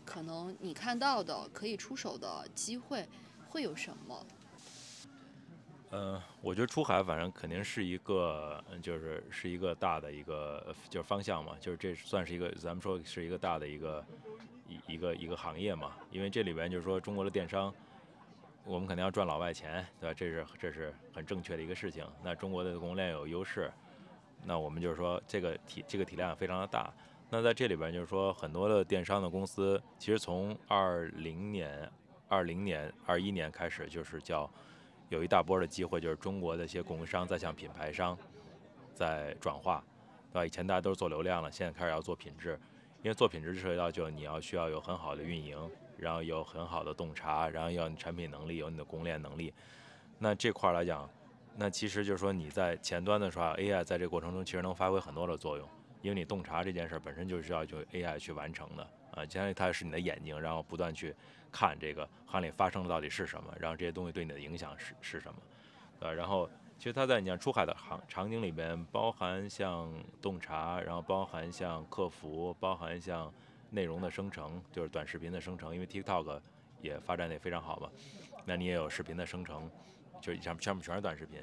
[0.06, 3.08] 可能你看到的可以出手的机会
[3.50, 4.26] 会有什么？
[5.96, 14.04] 嗯，我觉得出海反正肯定是一个，就是是一个大的一个就是方向嘛，就是这算是一个咱们说是一个大的一个
[14.68, 17.72] 一一个一个行业嘛，因为这里边就是说中国的电商，
[18.65, 20.13] 我们肯定要赚老外钱，对吧？
[20.13, 22.06] 这是这是很正确的一个事情。
[22.23, 23.71] 那中国的供应链有优势，
[24.43, 26.93] 那我们就是说这个体这个体量也非常的大。
[27.30, 31.89] 那在这里边就是说很多的电商的公司，其实从二零年、
[32.28, 34.49] 二零年、二一年开始就是叫。
[35.10, 38.17] 有一大波的机会，就是中国的一些供应商在向品牌商
[38.95, 39.84] 在转化，
[40.32, 40.45] 对吧？
[40.45, 42.60] 以前大家都是做流量了，现在开始要做品质，
[43.04, 45.56] 因为做品质涉及到就你要需要有很好的运营，
[46.04, 49.52] 然后有很好的洞察，然后要你产品能力，有你的供应链能力。
[50.20, 51.10] 那这块来讲，
[51.56, 55.68] 那其实就是说你在前端的时候，AI 在这个过程中其实能发挥很多的作用，
[56.02, 61.16] 因为你洞察这件事本身就是要就 AI 去完成的啊，相当于它是你的眼睛，然后不断去。
[61.56, 65.39] 看这个行里发生的到底是什么，然后这些东西对你的影响是是什么，
[66.00, 73.32] 呃，然后其实它在你像出海的行场景里边，包含像洞察，然后包含像客服，包含像
[73.74, 76.40] 内容的生成，就是短视频的生成，因为 TikTok
[76.80, 77.90] 也发展的非常好嘛，
[78.46, 79.68] 那你也有视频的生成，
[80.22, 81.42] 就上上面全是短视频，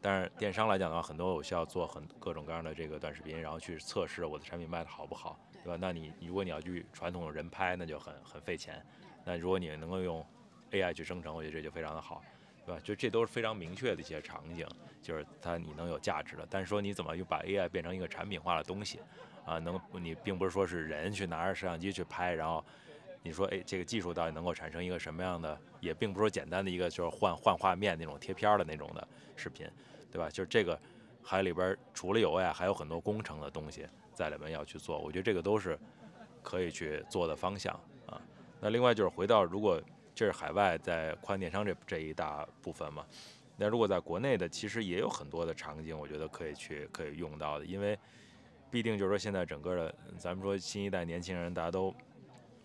[0.00, 5.76] 但是电商来讲的话，很多我需要做很各种各样的这个短视频，然后去测试我的产品卖的好不好，对吧？
[5.78, 8.82] 那你如果你要去传统人拍，那就很很费钱。
[9.24, 10.24] 那如果你能够用
[10.70, 12.22] AI 去生成，我觉得这就非常的好，
[12.66, 12.80] 对吧？
[12.82, 14.66] 就这都是非常明确的一些场景，
[15.00, 16.44] 就是它你能有价值的。
[16.50, 18.98] 但是说你怎么又把 AI 变成一个产品化的东西，
[19.44, 22.64] 啊，能你并不是说是人去拿着摄像机去拍，然后
[23.22, 25.56] 你说哎这个技术到底能够产生一个什么样的？
[25.80, 29.64] 也并不是说简单的一个就是换换画面那种贴片的那种的视频，
[30.10, 30.28] 对吧？
[30.28, 30.76] 就是这个
[31.22, 35.78] 还里边除了有 AI，还有很多工程的东西在里面要去做，我觉得这个都是
[36.42, 37.72] 可以去做的方向
[38.06, 38.20] 啊。
[38.60, 39.80] 那另外就是回到，如果
[40.16, 43.04] 这是海外在跨境电商这这一大部分嘛，
[43.58, 47.98] 那如果在国内的，其实也有很多的场景，我觉得可以去可以用到的，因为
[48.70, 51.94] 必定就是说现在整个的，咱们说新一代年轻人，大家都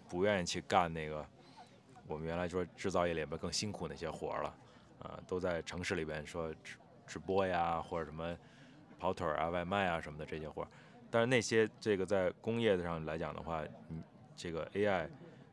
[0.08, 1.26] 不愿意去干那个
[2.08, 4.56] 我们原来说制造业里边更辛苦那些活了，
[5.00, 8.34] 啊，都在城市里边说直直播呀，或者什么
[8.98, 10.66] 跑腿啊、外卖啊什么的这些活，
[11.10, 14.02] 但是那些这个在工业上来讲的话，你
[14.38, 15.10] 这个 AI。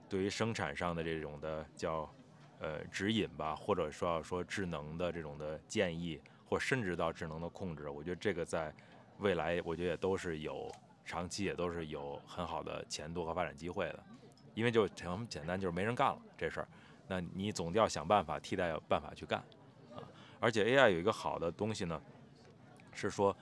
[0.09, 2.09] 对于生产上的这种的叫，
[2.61, 8.75] 呃指引吧，或者说要说智能的这种的建议，或甚至到智能的控制，我觉得这个在
[9.19, 10.73] 未来，我觉得也都是有
[11.05, 14.03] 长期也都是有很好的前途和发展机会的，
[14.55, 16.69] 因为就很简单，就是没人干了这事儿，
[17.07, 19.39] 那你总要想办法替代办法去干，
[19.95, 20.03] 啊，
[20.41, 22.01] 而且 AI 有一个好的东西呢，
[22.93, 23.37] 是说，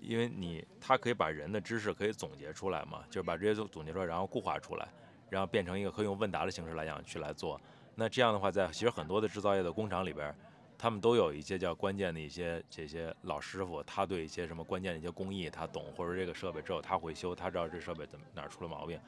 [0.00, 4.88] 因为你它可以把人的知识可以总结出来嘛，就是把这些都总结出来，然后固化出来。
[5.32, 7.58] 然后变成一个可以用问答的形式来讲去来做，
[7.94, 10.34] 那这样的话，在其实很多的制造业的工厂里边，
[10.76, 19.00] 他们都有一些叫关键的一些这些老师傅，他对一些什么关键的一些工艺他懂，或者这个设备只有他会修，他知道这设备怎么哪出了毛病，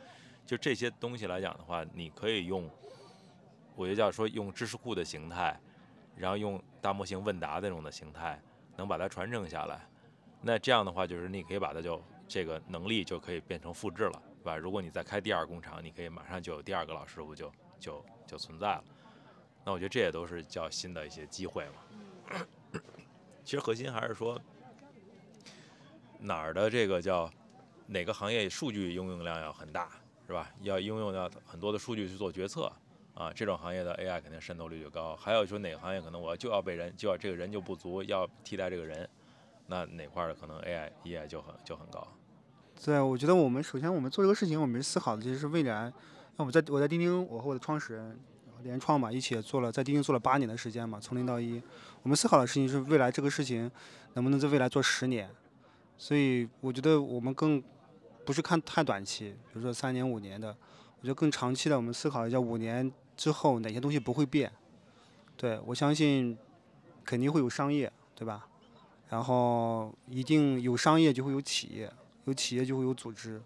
[0.46, 2.70] 就这些东西来讲的话，你可以用，
[3.76, 5.60] 我就叫说用知识库的形态，
[6.16, 8.40] 然后用大模型问答那种的形态，
[8.78, 9.86] 能把它传承下来，
[10.40, 14.22] 那这样的话就是你可以把它就这个能力就可以变成复制了。
[14.44, 14.56] 对吧？
[14.58, 18.84] 如果你再开第二工厂，你可以马上就有第二个老师傅就就就存在了。
[19.64, 22.46] 那我觉得这也都是叫新的一些机会嘛。
[23.42, 24.38] 其实核心还是说
[26.18, 27.30] 哪儿的这个叫
[27.86, 29.88] 哪个行业数据应用量要很大，
[30.26, 30.50] 是吧？
[30.60, 32.70] 要应用到很多的数据去做决策
[33.14, 35.16] 啊，这种行业的 AI 肯定渗透率就高。
[35.16, 39.08] 还有说哪个行业可能我就要被人就要这个人就不足，要替代这个人，
[39.66, 42.06] 那哪块的可能 AI AI 就很就很高。
[42.82, 45.92] 对，我觉得我们首先我们做这个事情，我们思考的其实是未来。
[46.36, 48.18] 那我在我在钉钉，我和我的创始人
[48.62, 51.62] 联创嘛，一起做了在钉钉做了八年的时间嘛，从零到一。
[52.02, 53.70] 我们思考的事情是未来这个事情
[54.14, 55.30] 能不能在未来做十年。
[55.96, 57.62] 所以我觉得我们更
[58.24, 60.48] 不是看太短期，比如说三年五年的，
[61.00, 64.52] 我觉得更长期的，我们思考一下五年之后哪些东西不会变。
[65.36, 66.36] 对我相信
[67.04, 68.46] 肯定会有商业，对吧？
[69.08, 71.90] 然后一定有商业就会有企业。
[72.24, 73.40] 有企业就会有组织，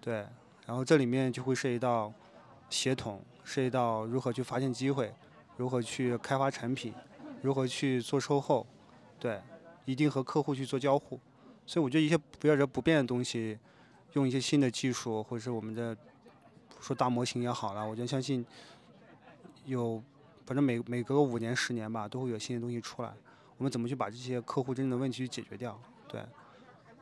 [0.00, 0.26] 对，
[0.66, 2.12] 然后这里面就会涉及到
[2.68, 5.14] 协同，涉及到如何去发现机会，
[5.56, 6.92] 如何去开发产品，
[7.42, 8.66] 如何去做售后，
[9.18, 9.40] 对，
[9.84, 11.20] 一定和客户去做交互。
[11.66, 13.58] 所以我觉得一些围绕着不变的东西，
[14.14, 15.96] 用一些新的技术，或者是我们的
[16.80, 18.44] 说大模型也好了，我觉得相信
[19.64, 20.02] 有，
[20.46, 23.12] 反正每每隔个五年十年吧，都会有新的东西出来。
[23.58, 25.78] 我们怎么去把这些客户真正的问题去解决掉？
[26.06, 26.22] 对，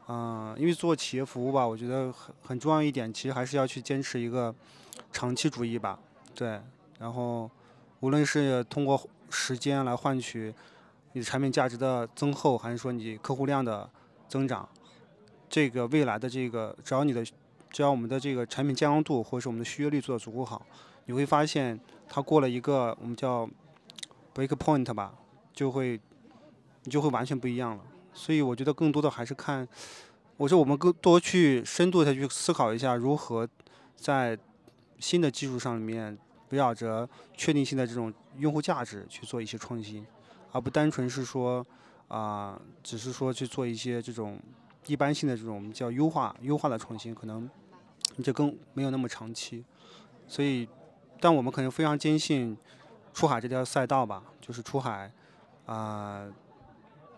[0.08, 4.54] 嗯，因为做企业服务吧，我觉得很很重要一点，其实还是要去坚持一个
[5.12, 5.98] 长期主义吧。
[6.34, 6.60] 对，
[6.98, 7.50] 然后
[8.00, 9.00] 无论是通过
[9.30, 10.54] 时间来换取
[11.12, 13.88] 你的产品价值的增厚，还是说你客户量的
[14.28, 14.68] 增长，
[15.48, 17.24] 这个未来的这个，只要你的，
[17.70, 20.64] 只要我们的这个产品健康度或者是我们的续约率做得足够好，
[21.06, 21.78] 你会发现
[22.08, 23.48] 它过了一个我们叫
[24.34, 25.14] break point 吧，
[25.52, 26.00] 就会。
[26.84, 27.82] 你就会完全不一样了，
[28.16, 29.68] 所以我觉得更多的还是看，
[30.38, 33.46] 我说我们更多去深度的去思考一下，如何
[33.94, 34.36] 在
[34.98, 36.16] 新的技术上里面
[36.48, 37.06] 围绕着
[37.36, 40.04] 确定性的这种用户价值去做一些创新，
[40.50, 41.64] 而不单纯是说
[42.08, 44.40] 啊，只是说去做一些这种
[44.86, 47.48] 一般性的这种我们叫优化优化的创新，可能
[48.16, 49.62] 你就更没有那么长期。
[50.26, 50.66] 所以，
[51.20, 52.56] 但我们可能非常坚信
[53.12, 55.12] 出海这条赛道吧，就是出海
[55.66, 56.26] 啊。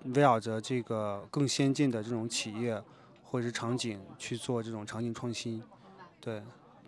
[0.04, 2.82] 围绕着这个更先进的这种企业
[3.24, 5.62] 或者是场景去做这种场景创新，
[6.20, 6.42] 对，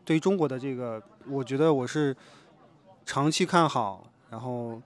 [0.05, 2.17] 对于中国的这个，我觉得我是
[3.05, 4.81] 长期看好，然后，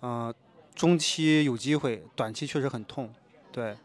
[0.00, 0.34] 呃，
[0.74, 3.12] 中期有机会，短期确实很痛，
[3.50, 3.76] 对。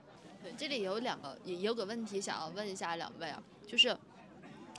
[0.43, 3.97] 对，这里有两个，也有个问题想要问一下两位啊，就是，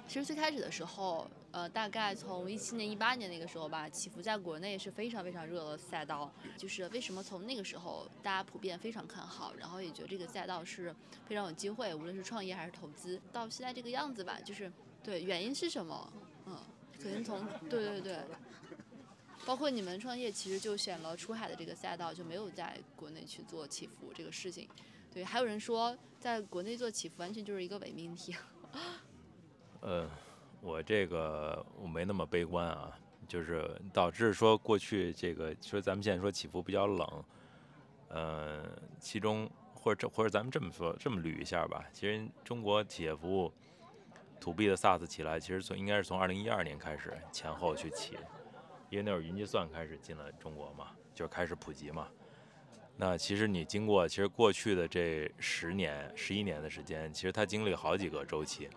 [0.06, 1.26] 其实最开始的时候。
[1.54, 6.28] 呃，大概从一七年、一八年那个时候吧，起伏在国内是非常非常热的赛道。
[6.56, 10.92] 就是为什么从那个时候大家普遍非常看好，然后也觉得这个赛道是
[11.28, 14.68] 非常有机会，无论是创业还是投资，到现在这个样子吧，就是
[15.00, 16.12] 对原因是什么？
[16.46, 16.58] 嗯，
[17.00, 18.18] 可能从对对对，
[19.46, 24.68] 包括你们创业其实就选了出海的这个赛道，就没有在国内去做起伏这个事情。
[25.12, 28.34] 对，还有人说在国内做起伏完全就是一个伪命题。
[29.84, 30.10] 呃。
[30.66, 32.90] 我这个我没那么悲观啊，
[33.28, 37.24] 就是导致说过去这个说咱们现在说起伏比较冷，
[38.08, 38.64] 呃，
[38.98, 43.52] 其中或者或者咱们这么说这么捋一下吧，其实中国企业服务
[44.40, 48.16] to B 的 SaaS 起来，其实从应该是从二零一二年开始前后去起，
[48.88, 52.08] 因为那会儿云计算开始进了中国嘛，就开始普及嘛。
[52.96, 58.70] 那其实你经过其实过去的这十年十一年的时间，其实它经历好几个周期。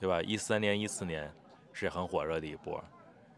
[0.00, 0.22] 对吧？
[0.22, 1.30] 一三年、一四年
[1.74, 2.82] 是很火热的一波，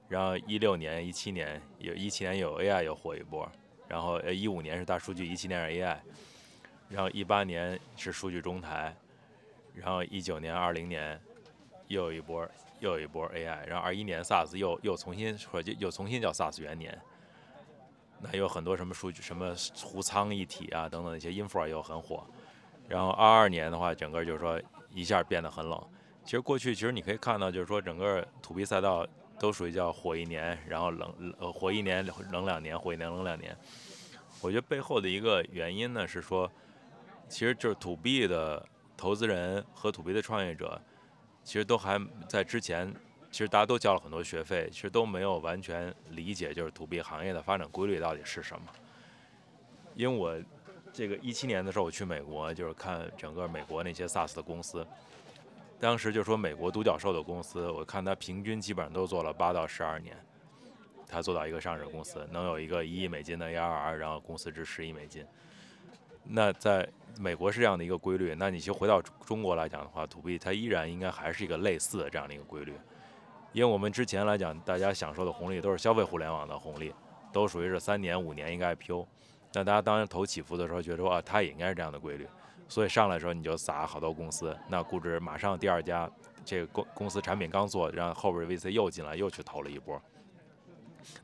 [0.08, 3.50] 然后一六年、一七年有一七年有 AI 又火一波，
[3.88, 5.96] 然后呃一五年是大数据，一七年是 AI，
[6.88, 8.94] 然后一八年是数据中台，
[9.74, 11.20] 然后一九年、二零年
[11.88, 12.48] 又有一波
[12.78, 16.96] 又有一波 AI，然后二一年 SaaS 又又重新说又重新叫 SaaS 元年，
[18.20, 19.52] 那有很多什么数据什么
[19.84, 22.24] 湖仓一体啊等等那些 infra 又很火，
[22.88, 24.62] 然后二二年的话，整个就是说
[24.94, 25.84] 一下变得很冷。
[26.24, 29.06] 其实过去，其实你可以看到，就是说整个土币赛道
[29.38, 33.56] 都属于叫火一年，然后冷呃火一年冷两年，火一年冷两年。
[34.40, 36.50] 我觉得背后的一个原因呢是说，
[37.28, 38.64] 其实就是土币的
[38.96, 40.80] 投资人和土币的创业者，
[41.42, 42.94] 其实都还在之前，
[43.30, 48.66] 其实大家都交了很多学费，其实都没有完全理解就是土币行业的发展规律到底是什么。
[49.94, 50.40] 因为我
[50.92, 54.86] 这个一七年的时候我去美国，就是看整个美国那些 SaaS 的公司。
[55.82, 60.16] 当时就说美国独角兽的公司，我看他平均基本上都做了八到十二年，
[61.08, 65.26] 他做到一个上市公司能有一个一亿美金的 ARR，然后公司值十亿美金。
[66.22, 72.74] 那在美国是这样的一个规律，那你就回到中国来讲的话，to B 它依然应该还是一个类似的这样的一个规律，
[73.50, 76.94] 因为我们之前来讲，大家享受的红利都是消费互联网的红利，
[77.32, 79.04] 都属于是三年五年应该 IPO，
[79.54, 82.24] 那大家当时投起伏的时候，觉得说啊，它也应该是这样的规律。
[82.72, 86.10] 所以上来的时候你就撒好多公司，那估值马上第二家
[86.42, 90.00] 这个公公司产品刚做，然后后边 VC 又进来又去投了一波，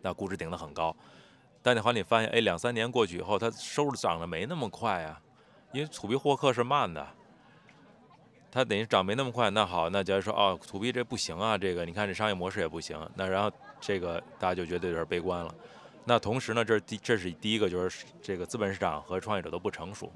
[0.02, 0.94] 那估值顶得很高。
[1.62, 5.18] 但你后来你发现，哎，两三年过去以后，它收入涨得没那么快啊，
[5.72, 7.06] 因为土币获客是慢的，
[8.50, 9.48] 它等于涨没那么快。
[9.48, 15.54] 那好，那假如说哦，土币这不行啊，这个你看这商业模式也不行，那然后这个大家就觉得有点悲观了。
[16.04, 20.12] 那同时呢，这是第这是第一个就是这个资本市场和创业者都不成熟。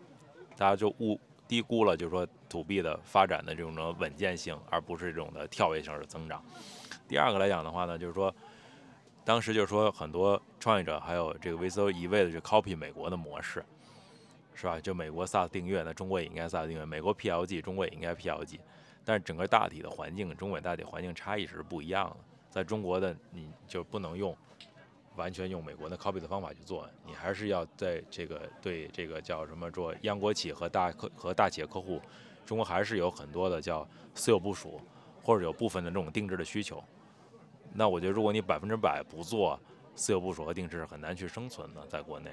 [0.57, 6.43] 大家就误低估了，就是说土币的发展的这种的稳健性，而不是这种的跳跃性的增长。
[7.09, 8.35] 第二个来讲的话呢，就是说，
[9.25, 13.65] 当时就是说很多创业者还有这个 VC 一味的去 copy 美国的模式，
[14.55, 14.81] 是吧？
[14.81, 18.59] 就美国 SaaS 订阅，那中国也应该 SaaS 订阅；美国 PLG，中国也应该 PLG。
[19.05, 22.17] 但是整个大体的环境，中美大体环境差异是不一样的。
[22.51, 24.37] 在中国的你就不能用。
[25.17, 32.01] 完全用美国的 copy 的方法去做，你还是要在这个对这个叫什么做央国企和大客和大企业客户
[32.47, 34.81] 中国还是有很多的叫私有部署，
[35.23, 36.83] 或者有部分的这种定制的需求。
[37.73, 39.59] 那我觉得，如果你百分之百不做
[39.95, 42.31] 私有部署和定制，很难去生存的，在国内。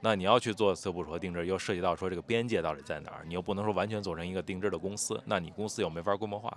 [0.00, 3.24] 那你要去做私有部署和定制，又涉及到说这个边界到底在哪儿？
[3.26, 6.50] 你又不能说完全做成一个定制的公司，那你公司又没法规模化，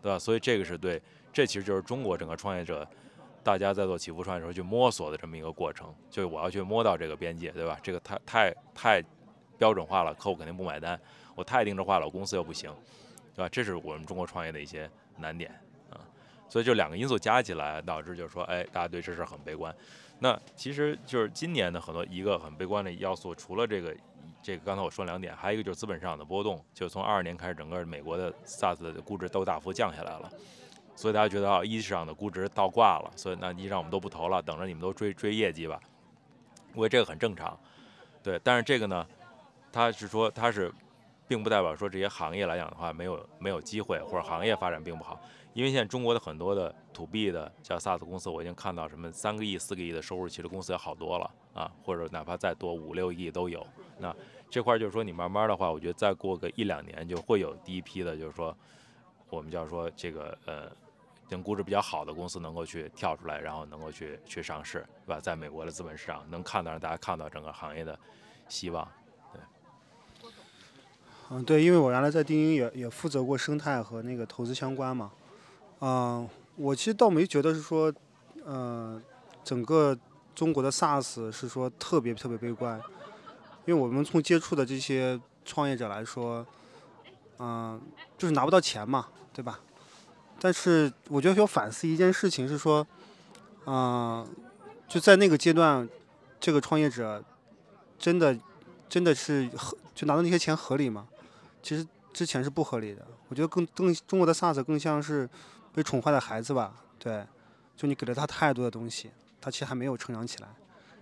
[0.00, 0.18] 对吧？
[0.18, 1.02] 所以这个是对，
[1.32, 2.88] 这其实就是中国整个创业者。
[3.46, 7.78] 大家在做起伏创业的时候去摸索的这么一个过程，就是我要去摸到这个边界，对吧？
[7.80, 9.04] 这个太太太
[9.56, 10.98] 标准化了，客户肯定不买单；
[11.36, 12.74] 我太定制化了，我公司又不行，
[13.36, 13.48] 对吧？
[13.48, 15.48] 这是我们中国创业的一些难点
[15.90, 16.02] 啊。
[16.48, 19.72] 所以就两个因素加起来，导致就是说，哎，大家对这事很悲观。
[20.18, 23.96] 那其实就是今年的很多一个很悲观的要素，除了这个
[24.42, 30.32] 这个刚才我说两点，还有一个就是资本市场的波动，就从二二年开始，整个美国的 SaaS 的估值都大幅降下来了。
[30.96, 35.78] 所以大家觉得啊，一级市场的估值倒挂了，所以那一级上我们都不投了，等着你们都追追业绩吧。
[36.74, 37.58] 我觉得这个很正常，
[38.22, 38.40] 对。
[38.42, 39.06] 但是这个呢，
[39.70, 40.72] 它是说它是，
[41.28, 45.20] 并不代表说这些行业来讲的话没有没有机会，或者行业发展并不好。
[45.52, 53.66] 因为现在中国的很多的 to B 的叫 SaaS 公司，我已经看到什么三个亿、四个亿的收入，其实公司也好多了啊，或者哪怕再多五六亿都有。
[53.98, 54.14] 那
[54.50, 58.56] 这块就是说你慢慢的话，我觉得再过个一两年就会有第一批的，就是说
[59.30, 60.70] 我们叫说这个呃。
[61.28, 65.20] 等估值比较好的公司能够去跳出来，然后能够去去上市，对吧？
[65.20, 67.98] 在美国的资本市场能看到让大家看到整个行业的
[68.48, 68.86] 希望，
[69.32, 69.40] 对。
[71.30, 75.10] 嗯，对，因为我原来在钉钉也也负责过生态和那个投资相关嘛，
[75.80, 77.92] 嗯，我其实倒没觉得是说，
[78.44, 79.02] 呃，
[79.42, 79.98] 整个
[80.34, 82.80] 中国的 SaaS 是说特别特别悲观，
[83.64, 86.46] 因为我们从接触的这些创业者来说，
[87.40, 87.80] 嗯，
[88.16, 89.58] 就是拿不到钱嘛，对吧？
[90.38, 92.86] 但是我觉得要反思一件事情是说，
[93.66, 94.26] 嗯，
[94.86, 95.88] 就在那个阶段，
[96.38, 97.24] 这个创业者
[97.98, 98.38] 真的
[98.88, 101.08] 真的是合就拿到那些钱合理吗？
[101.62, 103.06] 其实之前是不合理的。
[103.28, 105.28] 我觉得更更中国的 SaaS 更像是
[105.74, 107.26] 被宠坏的孩子吧，对，
[107.76, 109.10] 就你给了他太多的东西，
[109.40, 110.48] 他其实还没有成长起来。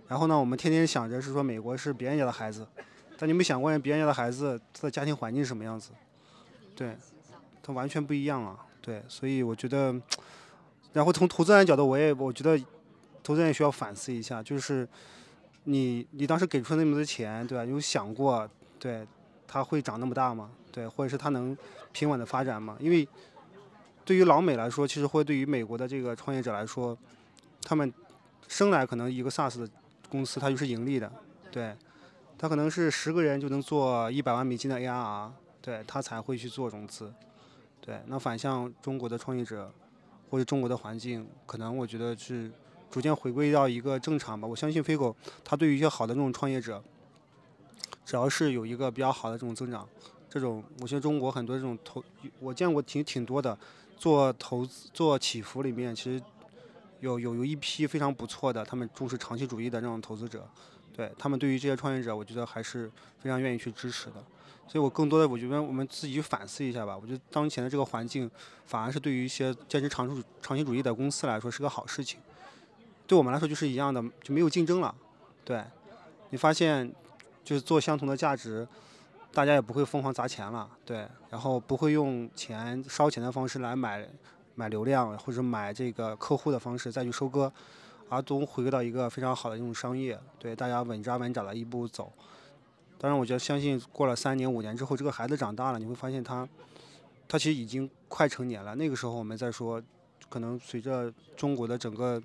[0.07, 2.65] 然后呢，我们天天想着是说美国是别人家的孩子，
[3.17, 5.91] 但你没想过别人家的孩子他的家庭环境是什么样子？
[6.75, 6.97] 对，
[7.61, 8.64] 他完全不一样啊。
[8.85, 9.99] 对，所以我觉得，
[10.93, 12.55] 然后从投资人角度，我也我觉得，
[13.23, 14.87] 投资人也需要反思一下，就是
[15.63, 17.65] 你你当时给出那么多钱，对吧？
[17.65, 19.03] 有想过，对，
[19.47, 20.51] 它会长那么大吗？
[20.71, 21.57] 对，或者是它能
[21.93, 22.77] 平稳的发展吗？
[22.79, 23.07] 因为
[24.05, 26.95] 对于老美来说，其实或对于美国的这个创业者来说，
[27.63, 27.91] 他们
[28.47, 29.67] 生来可能一个 SaaS 的
[30.09, 31.11] 公司它就是盈利的，
[31.49, 31.75] 对，
[32.37, 37.11] 他可能是十个人就能做一百万美金的 ARR，对他才会去做融资。
[37.85, 39.71] 对，那反向中国的创业者，
[40.29, 42.51] 或者中国的环境，可能我觉得是
[42.89, 44.47] 逐渐回归到一个正常吧。
[44.47, 46.83] 我相信飞狗，它对于一些好的这种创业者，
[48.03, 49.87] 只要是有一个比较好的这种增长，
[50.27, 52.03] 这种我觉得中国很多这种投，
[52.39, 53.55] 我见过挺挺多的，
[53.97, 56.23] 做投资做起伏里面，其实
[57.01, 60.47] 有有有一批非常不错的，他们重视长期主义的这种投资者，
[60.95, 62.89] 对他们对于这些创业者，我觉得还是
[63.19, 64.23] 非常愿意去支持的。
[64.67, 66.97] 所以我更多的，我觉得我们自己去反思一下吧。
[66.97, 68.29] 我觉得当前的这个环境，
[68.65, 72.19] 反而是对于一些坚持长主长期主义的公司来说是个好事情。
[73.05, 74.93] 对我们来说就是一样的，就没有竞争了。
[75.43, 75.63] 对，
[76.31, 76.91] 你发现
[77.43, 78.67] 就是做相同的价值，
[79.31, 80.67] 大家也不会疯狂砸钱了。
[80.83, 84.07] 对，然后不会用钱烧钱的方式来买
[84.55, 87.53] 买流量或者买这个客户的方式再去收割，
[88.09, 90.19] 而都回归到一个非常好的一种商业。
[90.39, 92.11] 对，大家稳扎稳打的一步走。
[92.97, 96.47] 当然，我觉得相信过了三年、五年之后，这个孩子长大了，你会发现他，
[97.27, 98.73] 他其实已经快成年了。
[98.75, 99.81] 那个时候，我们再说，
[100.29, 102.21] 可能随着中国的整个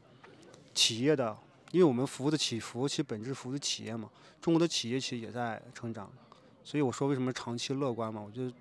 [0.73, 1.37] 企业的，
[1.73, 4.09] 因为我们服务的企服务其实本质服务的企业嘛，
[4.41, 6.09] 中国的企业其实也在成长。
[6.63, 8.23] 所以我说为什么长期乐观嘛？
[8.25, 8.53] 我觉得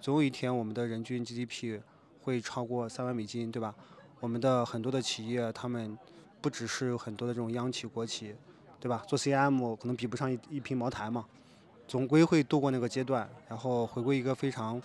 [0.00, 1.80] 总有一天我们的人均 GDP
[2.22, 3.74] 会超过三万美金，对吧？
[4.20, 5.96] 我们的很多的企业，他们
[6.40, 8.34] 不只是很多的这种央企、国企，
[8.80, 9.04] 对吧？
[9.08, 11.26] 做 CM 可能比不上一一瓶茅台嘛。
[11.86, 14.80] 总归会度过那个阶段，然后回归一个非常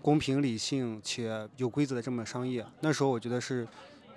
[0.00, 2.64] 公平、理性且有规则的这么商业。
[2.78, 3.66] 那时候我觉得是，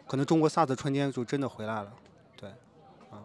[0.06, 1.92] 可能中国 SaaS 春天就真的回来了，
[2.38, 2.50] 对，
[3.10, 3.24] 啊。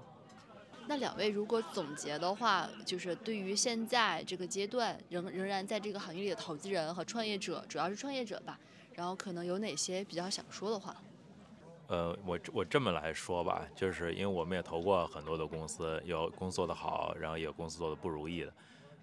[0.86, 8.58] 那两位如果总结的话，就是对于现在这个阶段仍仍然在这个行业里的投资人和创业者，主要是创业者吧，
[8.94, 10.96] 然后可能有哪些比较想说的话？
[11.90, 18.52] 呃，我我这么来说吧，就是因为我们也投过很多的公司，有公司做得好，然后也有公司做的不如意的。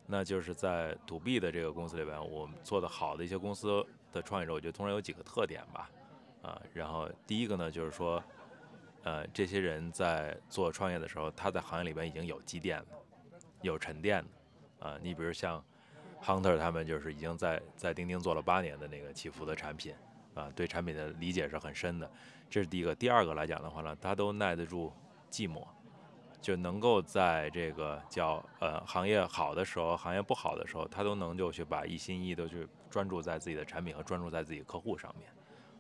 [0.06, 5.92] 那就是在 to B 的这个公司里边，我们做的好的一些公司的创业者，我觉得通常有几个特点吧，
[6.42, 8.24] 啊，然后第一个呢，就是说，
[9.04, 12.86] 呃，这些人在做创业的时候，他在行业里边已经有积淀了，
[13.64, 14.24] 有沉淀
[14.80, 15.62] 的，啊，你比如像
[16.24, 19.94] Hunter 他们就是已经在在钉钉做了八年的那个祈福的产品，
[20.38, 22.10] 啊，对产品的理解是很深的。
[22.50, 22.94] 这是第一个。
[22.94, 24.94] 第二个来讲的话呢，他都耐得住
[25.32, 25.66] 寂寞，
[26.40, 35.30] 就能够在这个叫呃行业好的时候，行业不好的时候，他都能就去把一心一意的去专注在自己的产品和专注在自己客户上面，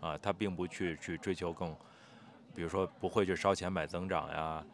[0.01, 1.75] 啊，他并不去去追求更，
[2.53, 4.65] 比如说不会去烧钱买增长呀。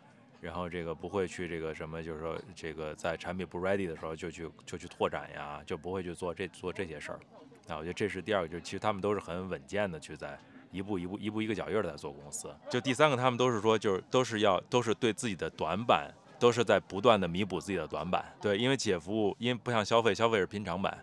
[0.42, 7.20] 然后这个不会去这个什么，就是说这个在产品不 ready 的时候就去就去拓展呀，就不会去做这做这些事儿。
[7.68, 10.38] 啊，我觉得这是第二个，就是其实他们都是很稳健的去在
[10.72, 12.54] 一步一步一步一个脚印的在做公司。
[12.70, 18.26] 就第三个，他们都是说就是都是要都是对自己的短板都是在不断的弥补自己的短板。
[18.42, 20.98] 对，因为企业服务，因为不像消费，消费是拼长板，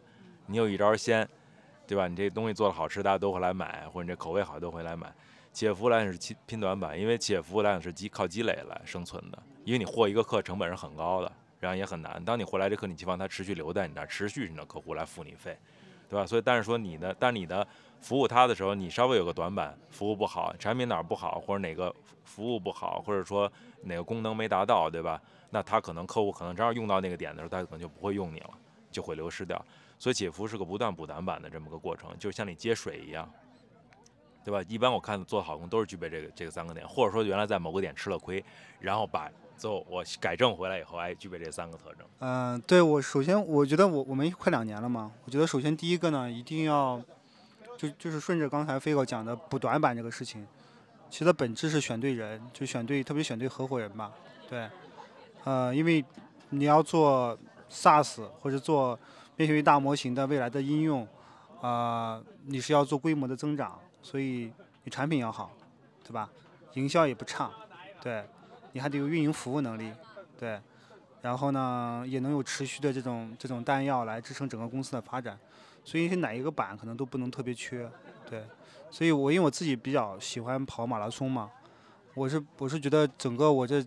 [0.46, 1.26] 你有一招鲜，
[1.86, 2.06] 对吧？
[2.06, 5.12] 你这东西做的好吃，大家都会来买，或者你这口味好都会来买。
[5.52, 9.42] 企业服务来讲是拼拼短板，因为企业服务来讲是积靠积累来生存的。
[9.64, 12.22] 因为你获一个客成本是很高的，然后也很难。
[12.24, 15.58] 当你回来这客，你期望他持续留在你那儿，持续你的客户来付你费，
[16.10, 16.26] 对吧？
[16.26, 17.66] 所以，但是说你的，但你的
[18.00, 21.94] 服务他的时候，你稍微有个短板，服务不好，产品哪儿不好，或者哪个
[22.24, 23.50] 服务不好，或者说
[23.84, 25.18] 哪个功能没达到，对吧？
[25.50, 28.50] 那他可能客户可能正好用到那个点的时候，他可能就不会用你了，
[28.90, 29.64] 就会流失掉。
[29.98, 33.30] 所以，解服是个不断补短板的这么个过程，就像你接水一样。
[34.42, 34.64] 对吧？
[34.68, 38.42] 一般我看做好工都是具备这个这个三个点，或者说原来在某个点吃了亏，
[38.80, 39.30] 然后把
[39.60, 42.06] 最后我改正回来以后，哎，具备这三个特征。
[42.20, 46.98] 嗯，对我首先我觉得我我们快两年了嘛，我觉得首先第一个呢，一定要
[47.76, 50.46] 就就是顺着刚才飞哥讲的补短板这个事情，
[51.10, 54.10] 其实本质是选对人，就选对特别选对合伙人吧。
[54.48, 54.66] 对，
[55.44, 56.02] 呃，因为
[56.48, 57.38] 你要做
[57.70, 58.98] SaaS 或者做
[59.36, 61.06] 面向于大模型的未来的应用，
[61.60, 63.78] 啊，你是要做规模的增长。
[64.02, 64.50] 所以
[64.84, 65.50] 你产品要好，
[66.02, 66.30] 对吧？
[66.72, 67.50] 营销也不差，
[68.00, 68.24] 对，
[68.72, 69.92] 你还得有运营服务能力，
[70.38, 70.60] 对，
[71.22, 75.38] 然后呢也能有持续的这种这种弹药来支撑整个公司的发展。
[75.82, 77.90] 所以是哪一个板可能都不能特别缺，
[78.28, 78.44] 对。
[78.90, 81.50] 所以我因为我自己比较喜欢跑马拉松嘛，
[82.14, 83.82] 我是我是觉得整个我这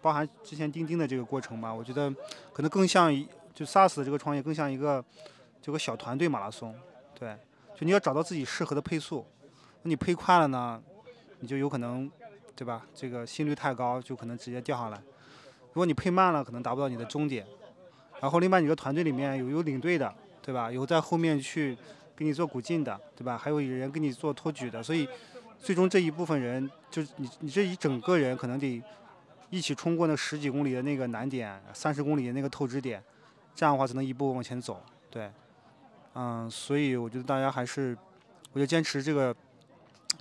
[0.00, 2.08] 包含之前钉钉的这个过程吧，我觉得
[2.52, 3.12] 可能更像
[3.52, 5.04] 就 SaaS 的这个创业更像一个
[5.60, 6.74] 这个小团队马拉松，
[7.18, 7.36] 对。
[7.74, 9.26] 就你要找到自己适合的配速，
[9.82, 10.80] 那你配快了呢，
[11.40, 12.08] 你就有可能，
[12.62, 12.86] 对吧？
[12.94, 14.96] 这个心率太高，就可能直接掉下来。
[15.72, 17.44] 如果你配慢了，可能达不到你的终点。
[18.20, 20.70] 然后另外，你的团队里面有有领队的，对吧？
[20.70, 21.76] 有在后面去
[22.14, 23.36] 给你做鼓劲的，对吧？
[23.36, 24.80] 还有人给你做托举的。
[24.80, 25.08] 所以，
[25.58, 28.80] 最终这一部分人，就是你你这一整个人可能得
[29.50, 33.02] 一起冲过那十几公里的那个难点，三十公里的那个透支点，
[33.56, 35.28] 这样的话才能一步往前走，对。
[36.14, 37.98] 嗯，所以我觉得大家还是，
[38.52, 39.34] 我觉得坚持这个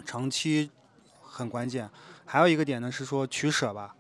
[0.08, 0.72] 长期
[1.22, 1.88] 很关键。
[2.26, 3.96] 还有一个点呢是说取舍吧。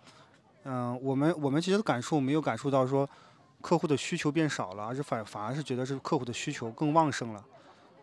[0.64, 3.10] 嗯，我们我们其实感受没有感受到说
[3.62, 7.44] 客户的需求变少了，而是反反而是觉得是客户的需求更旺盛了。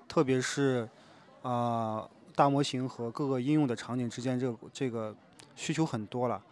[0.08, 0.88] 特别是
[1.42, 5.14] 啊，大模型和各个应用的场景之间，这个这个
[5.54, 6.42] 需求很多了。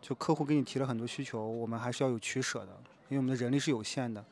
[0.00, 2.72] 就客户给你提了很多需求，我们还是要有取舍的，
[3.08, 4.24] 因为我们的人力是有限的。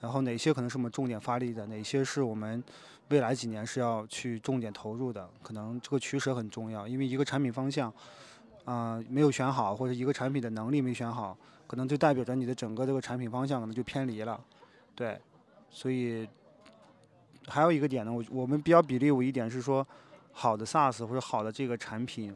[0.00, 2.64] 然后哪些可能是我们重点发力的，哪些是我们
[3.10, 5.28] 未来几年是要去重点投入的？
[5.42, 7.92] 可能这个取舍很重要，因为一个产品方向，
[8.64, 11.36] 啊没有选好，或者一个产品的能力没选好，
[11.66, 14.42] 可能就代表着你的整个这个产品方向可能就偏离了。
[14.94, 15.20] 对，
[15.70, 16.26] 所以
[17.46, 19.86] 还有一个点呢，我我们比较比例有一点是说，
[20.32, 22.34] 好的 SaaS 或者好的这个产品，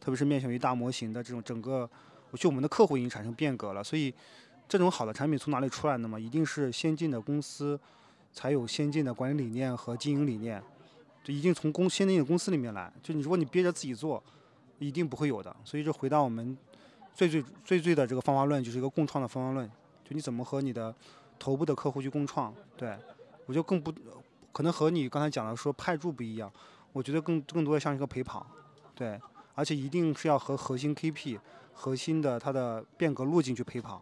[0.00, 1.88] 特别是面向于大模型的这种整个，
[2.32, 4.12] 我觉得我们的客户已经产生变革了，所以。
[4.70, 6.16] 这种好的产品从哪里出来的嘛？
[6.16, 7.78] 一定是先进的公司
[8.32, 10.62] 才有先进的管理理念和经营理念，
[11.24, 12.92] 就一定从公先进的公司里面来。
[13.02, 14.22] 就你如果你憋着自己做，
[14.78, 15.54] 一定不会有的。
[15.64, 16.56] 所以这回到我们
[17.12, 19.68] 最最最最的这个方法论，就是一个共创的方法论。
[20.04, 20.94] 就你怎么和你的
[21.36, 22.54] 头部的客户去共创？
[22.76, 22.96] 对
[23.46, 23.92] 我就更不
[24.52, 26.48] 可能和你刚才讲的说派驻不一样。
[26.92, 28.46] 我觉得更更多的像一个陪跑，
[28.94, 29.20] 对，
[29.56, 31.40] 而且一定是要和核心 KP、
[31.72, 34.00] 核心的它的变革路径去陪跑。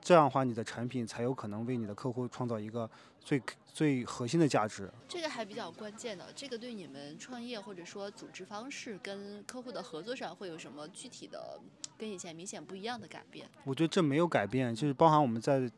[0.00, 2.88] 这样的话，你的产品才有可能为你的客户创造一个
[3.20, 4.90] 最最核心的价值。
[5.06, 11.60] 这个还比较关键的，这个对你们创业或者说组织方式跟客户的合作上会有什么具体的
[11.98, 13.48] 跟以前明显不一样的改变？
[13.64, 15.70] 我觉得这没有改变，就是包含我们在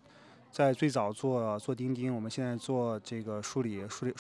[0.51, 4.15] 在最早做做钉钉，我们现在做这个梳理梳理，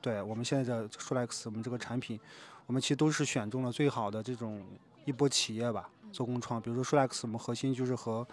[0.00, 2.18] 对我们现在的舒莱克斯，我们这个产品，
[2.66, 4.64] 我们其实都是选中了最好的这种
[5.04, 6.60] 一波企业吧，做共创。
[6.60, 8.26] 比如说舒莱克斯，我们核心就是和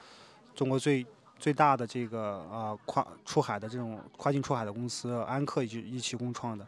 [0.60, 1.06] 中国最
[1.38, 6.68] 最大的这个啊跨出海的这种跨境出海的公司安克一起一起共创的，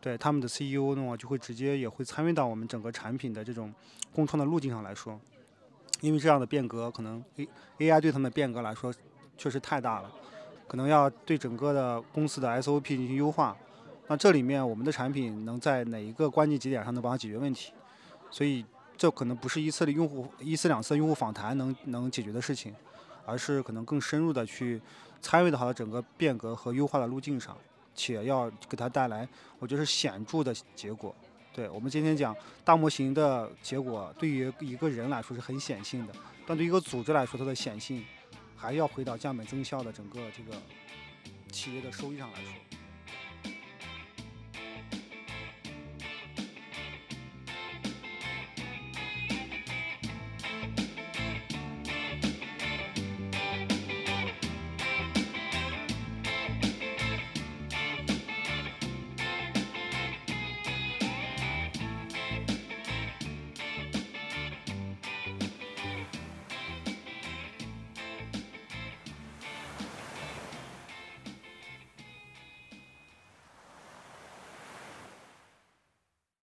[0.00, 3.74] 对他们的 CEO 的话就会直接也会参与到我们整个产品的这种
[4.14, 5.18] 共创的路径上来说，
[6.02, 7.48] 因为这样的变革可能 A
[7.78, 8.94] AI 对他们的变革来说
[9.36, 10.12] 确实太大了，
[10.68, 13.56] 可能要对整个的公司的 SOP 进行优化。
[14.06, 17.72] 那这里面我们的产品能在哪一个关键节点上能帮他解决问题？
[18.30, 18.64] 所以
[18.96, 22.72] 这可能不是一次的用户一次两次用户访谈能能解决的事情，
[23.26, 24.80] 而是可能更深入的去
[25.20, 27.58] 参与到它的整个变革和优化的路径上，
[27.94, 31.14] 且要给它带来我觉得是显著的结果。
[31.52, 36.14] 对我们今天讲大模型的结果，对于一个人来说是很显性的，
[36.46, 38.04] 但对于一个组织来说，它的显性
[38.54, 40.56] 还要回到降本增效的整个这个
[41.50, 42.52] 企业的收益上来说。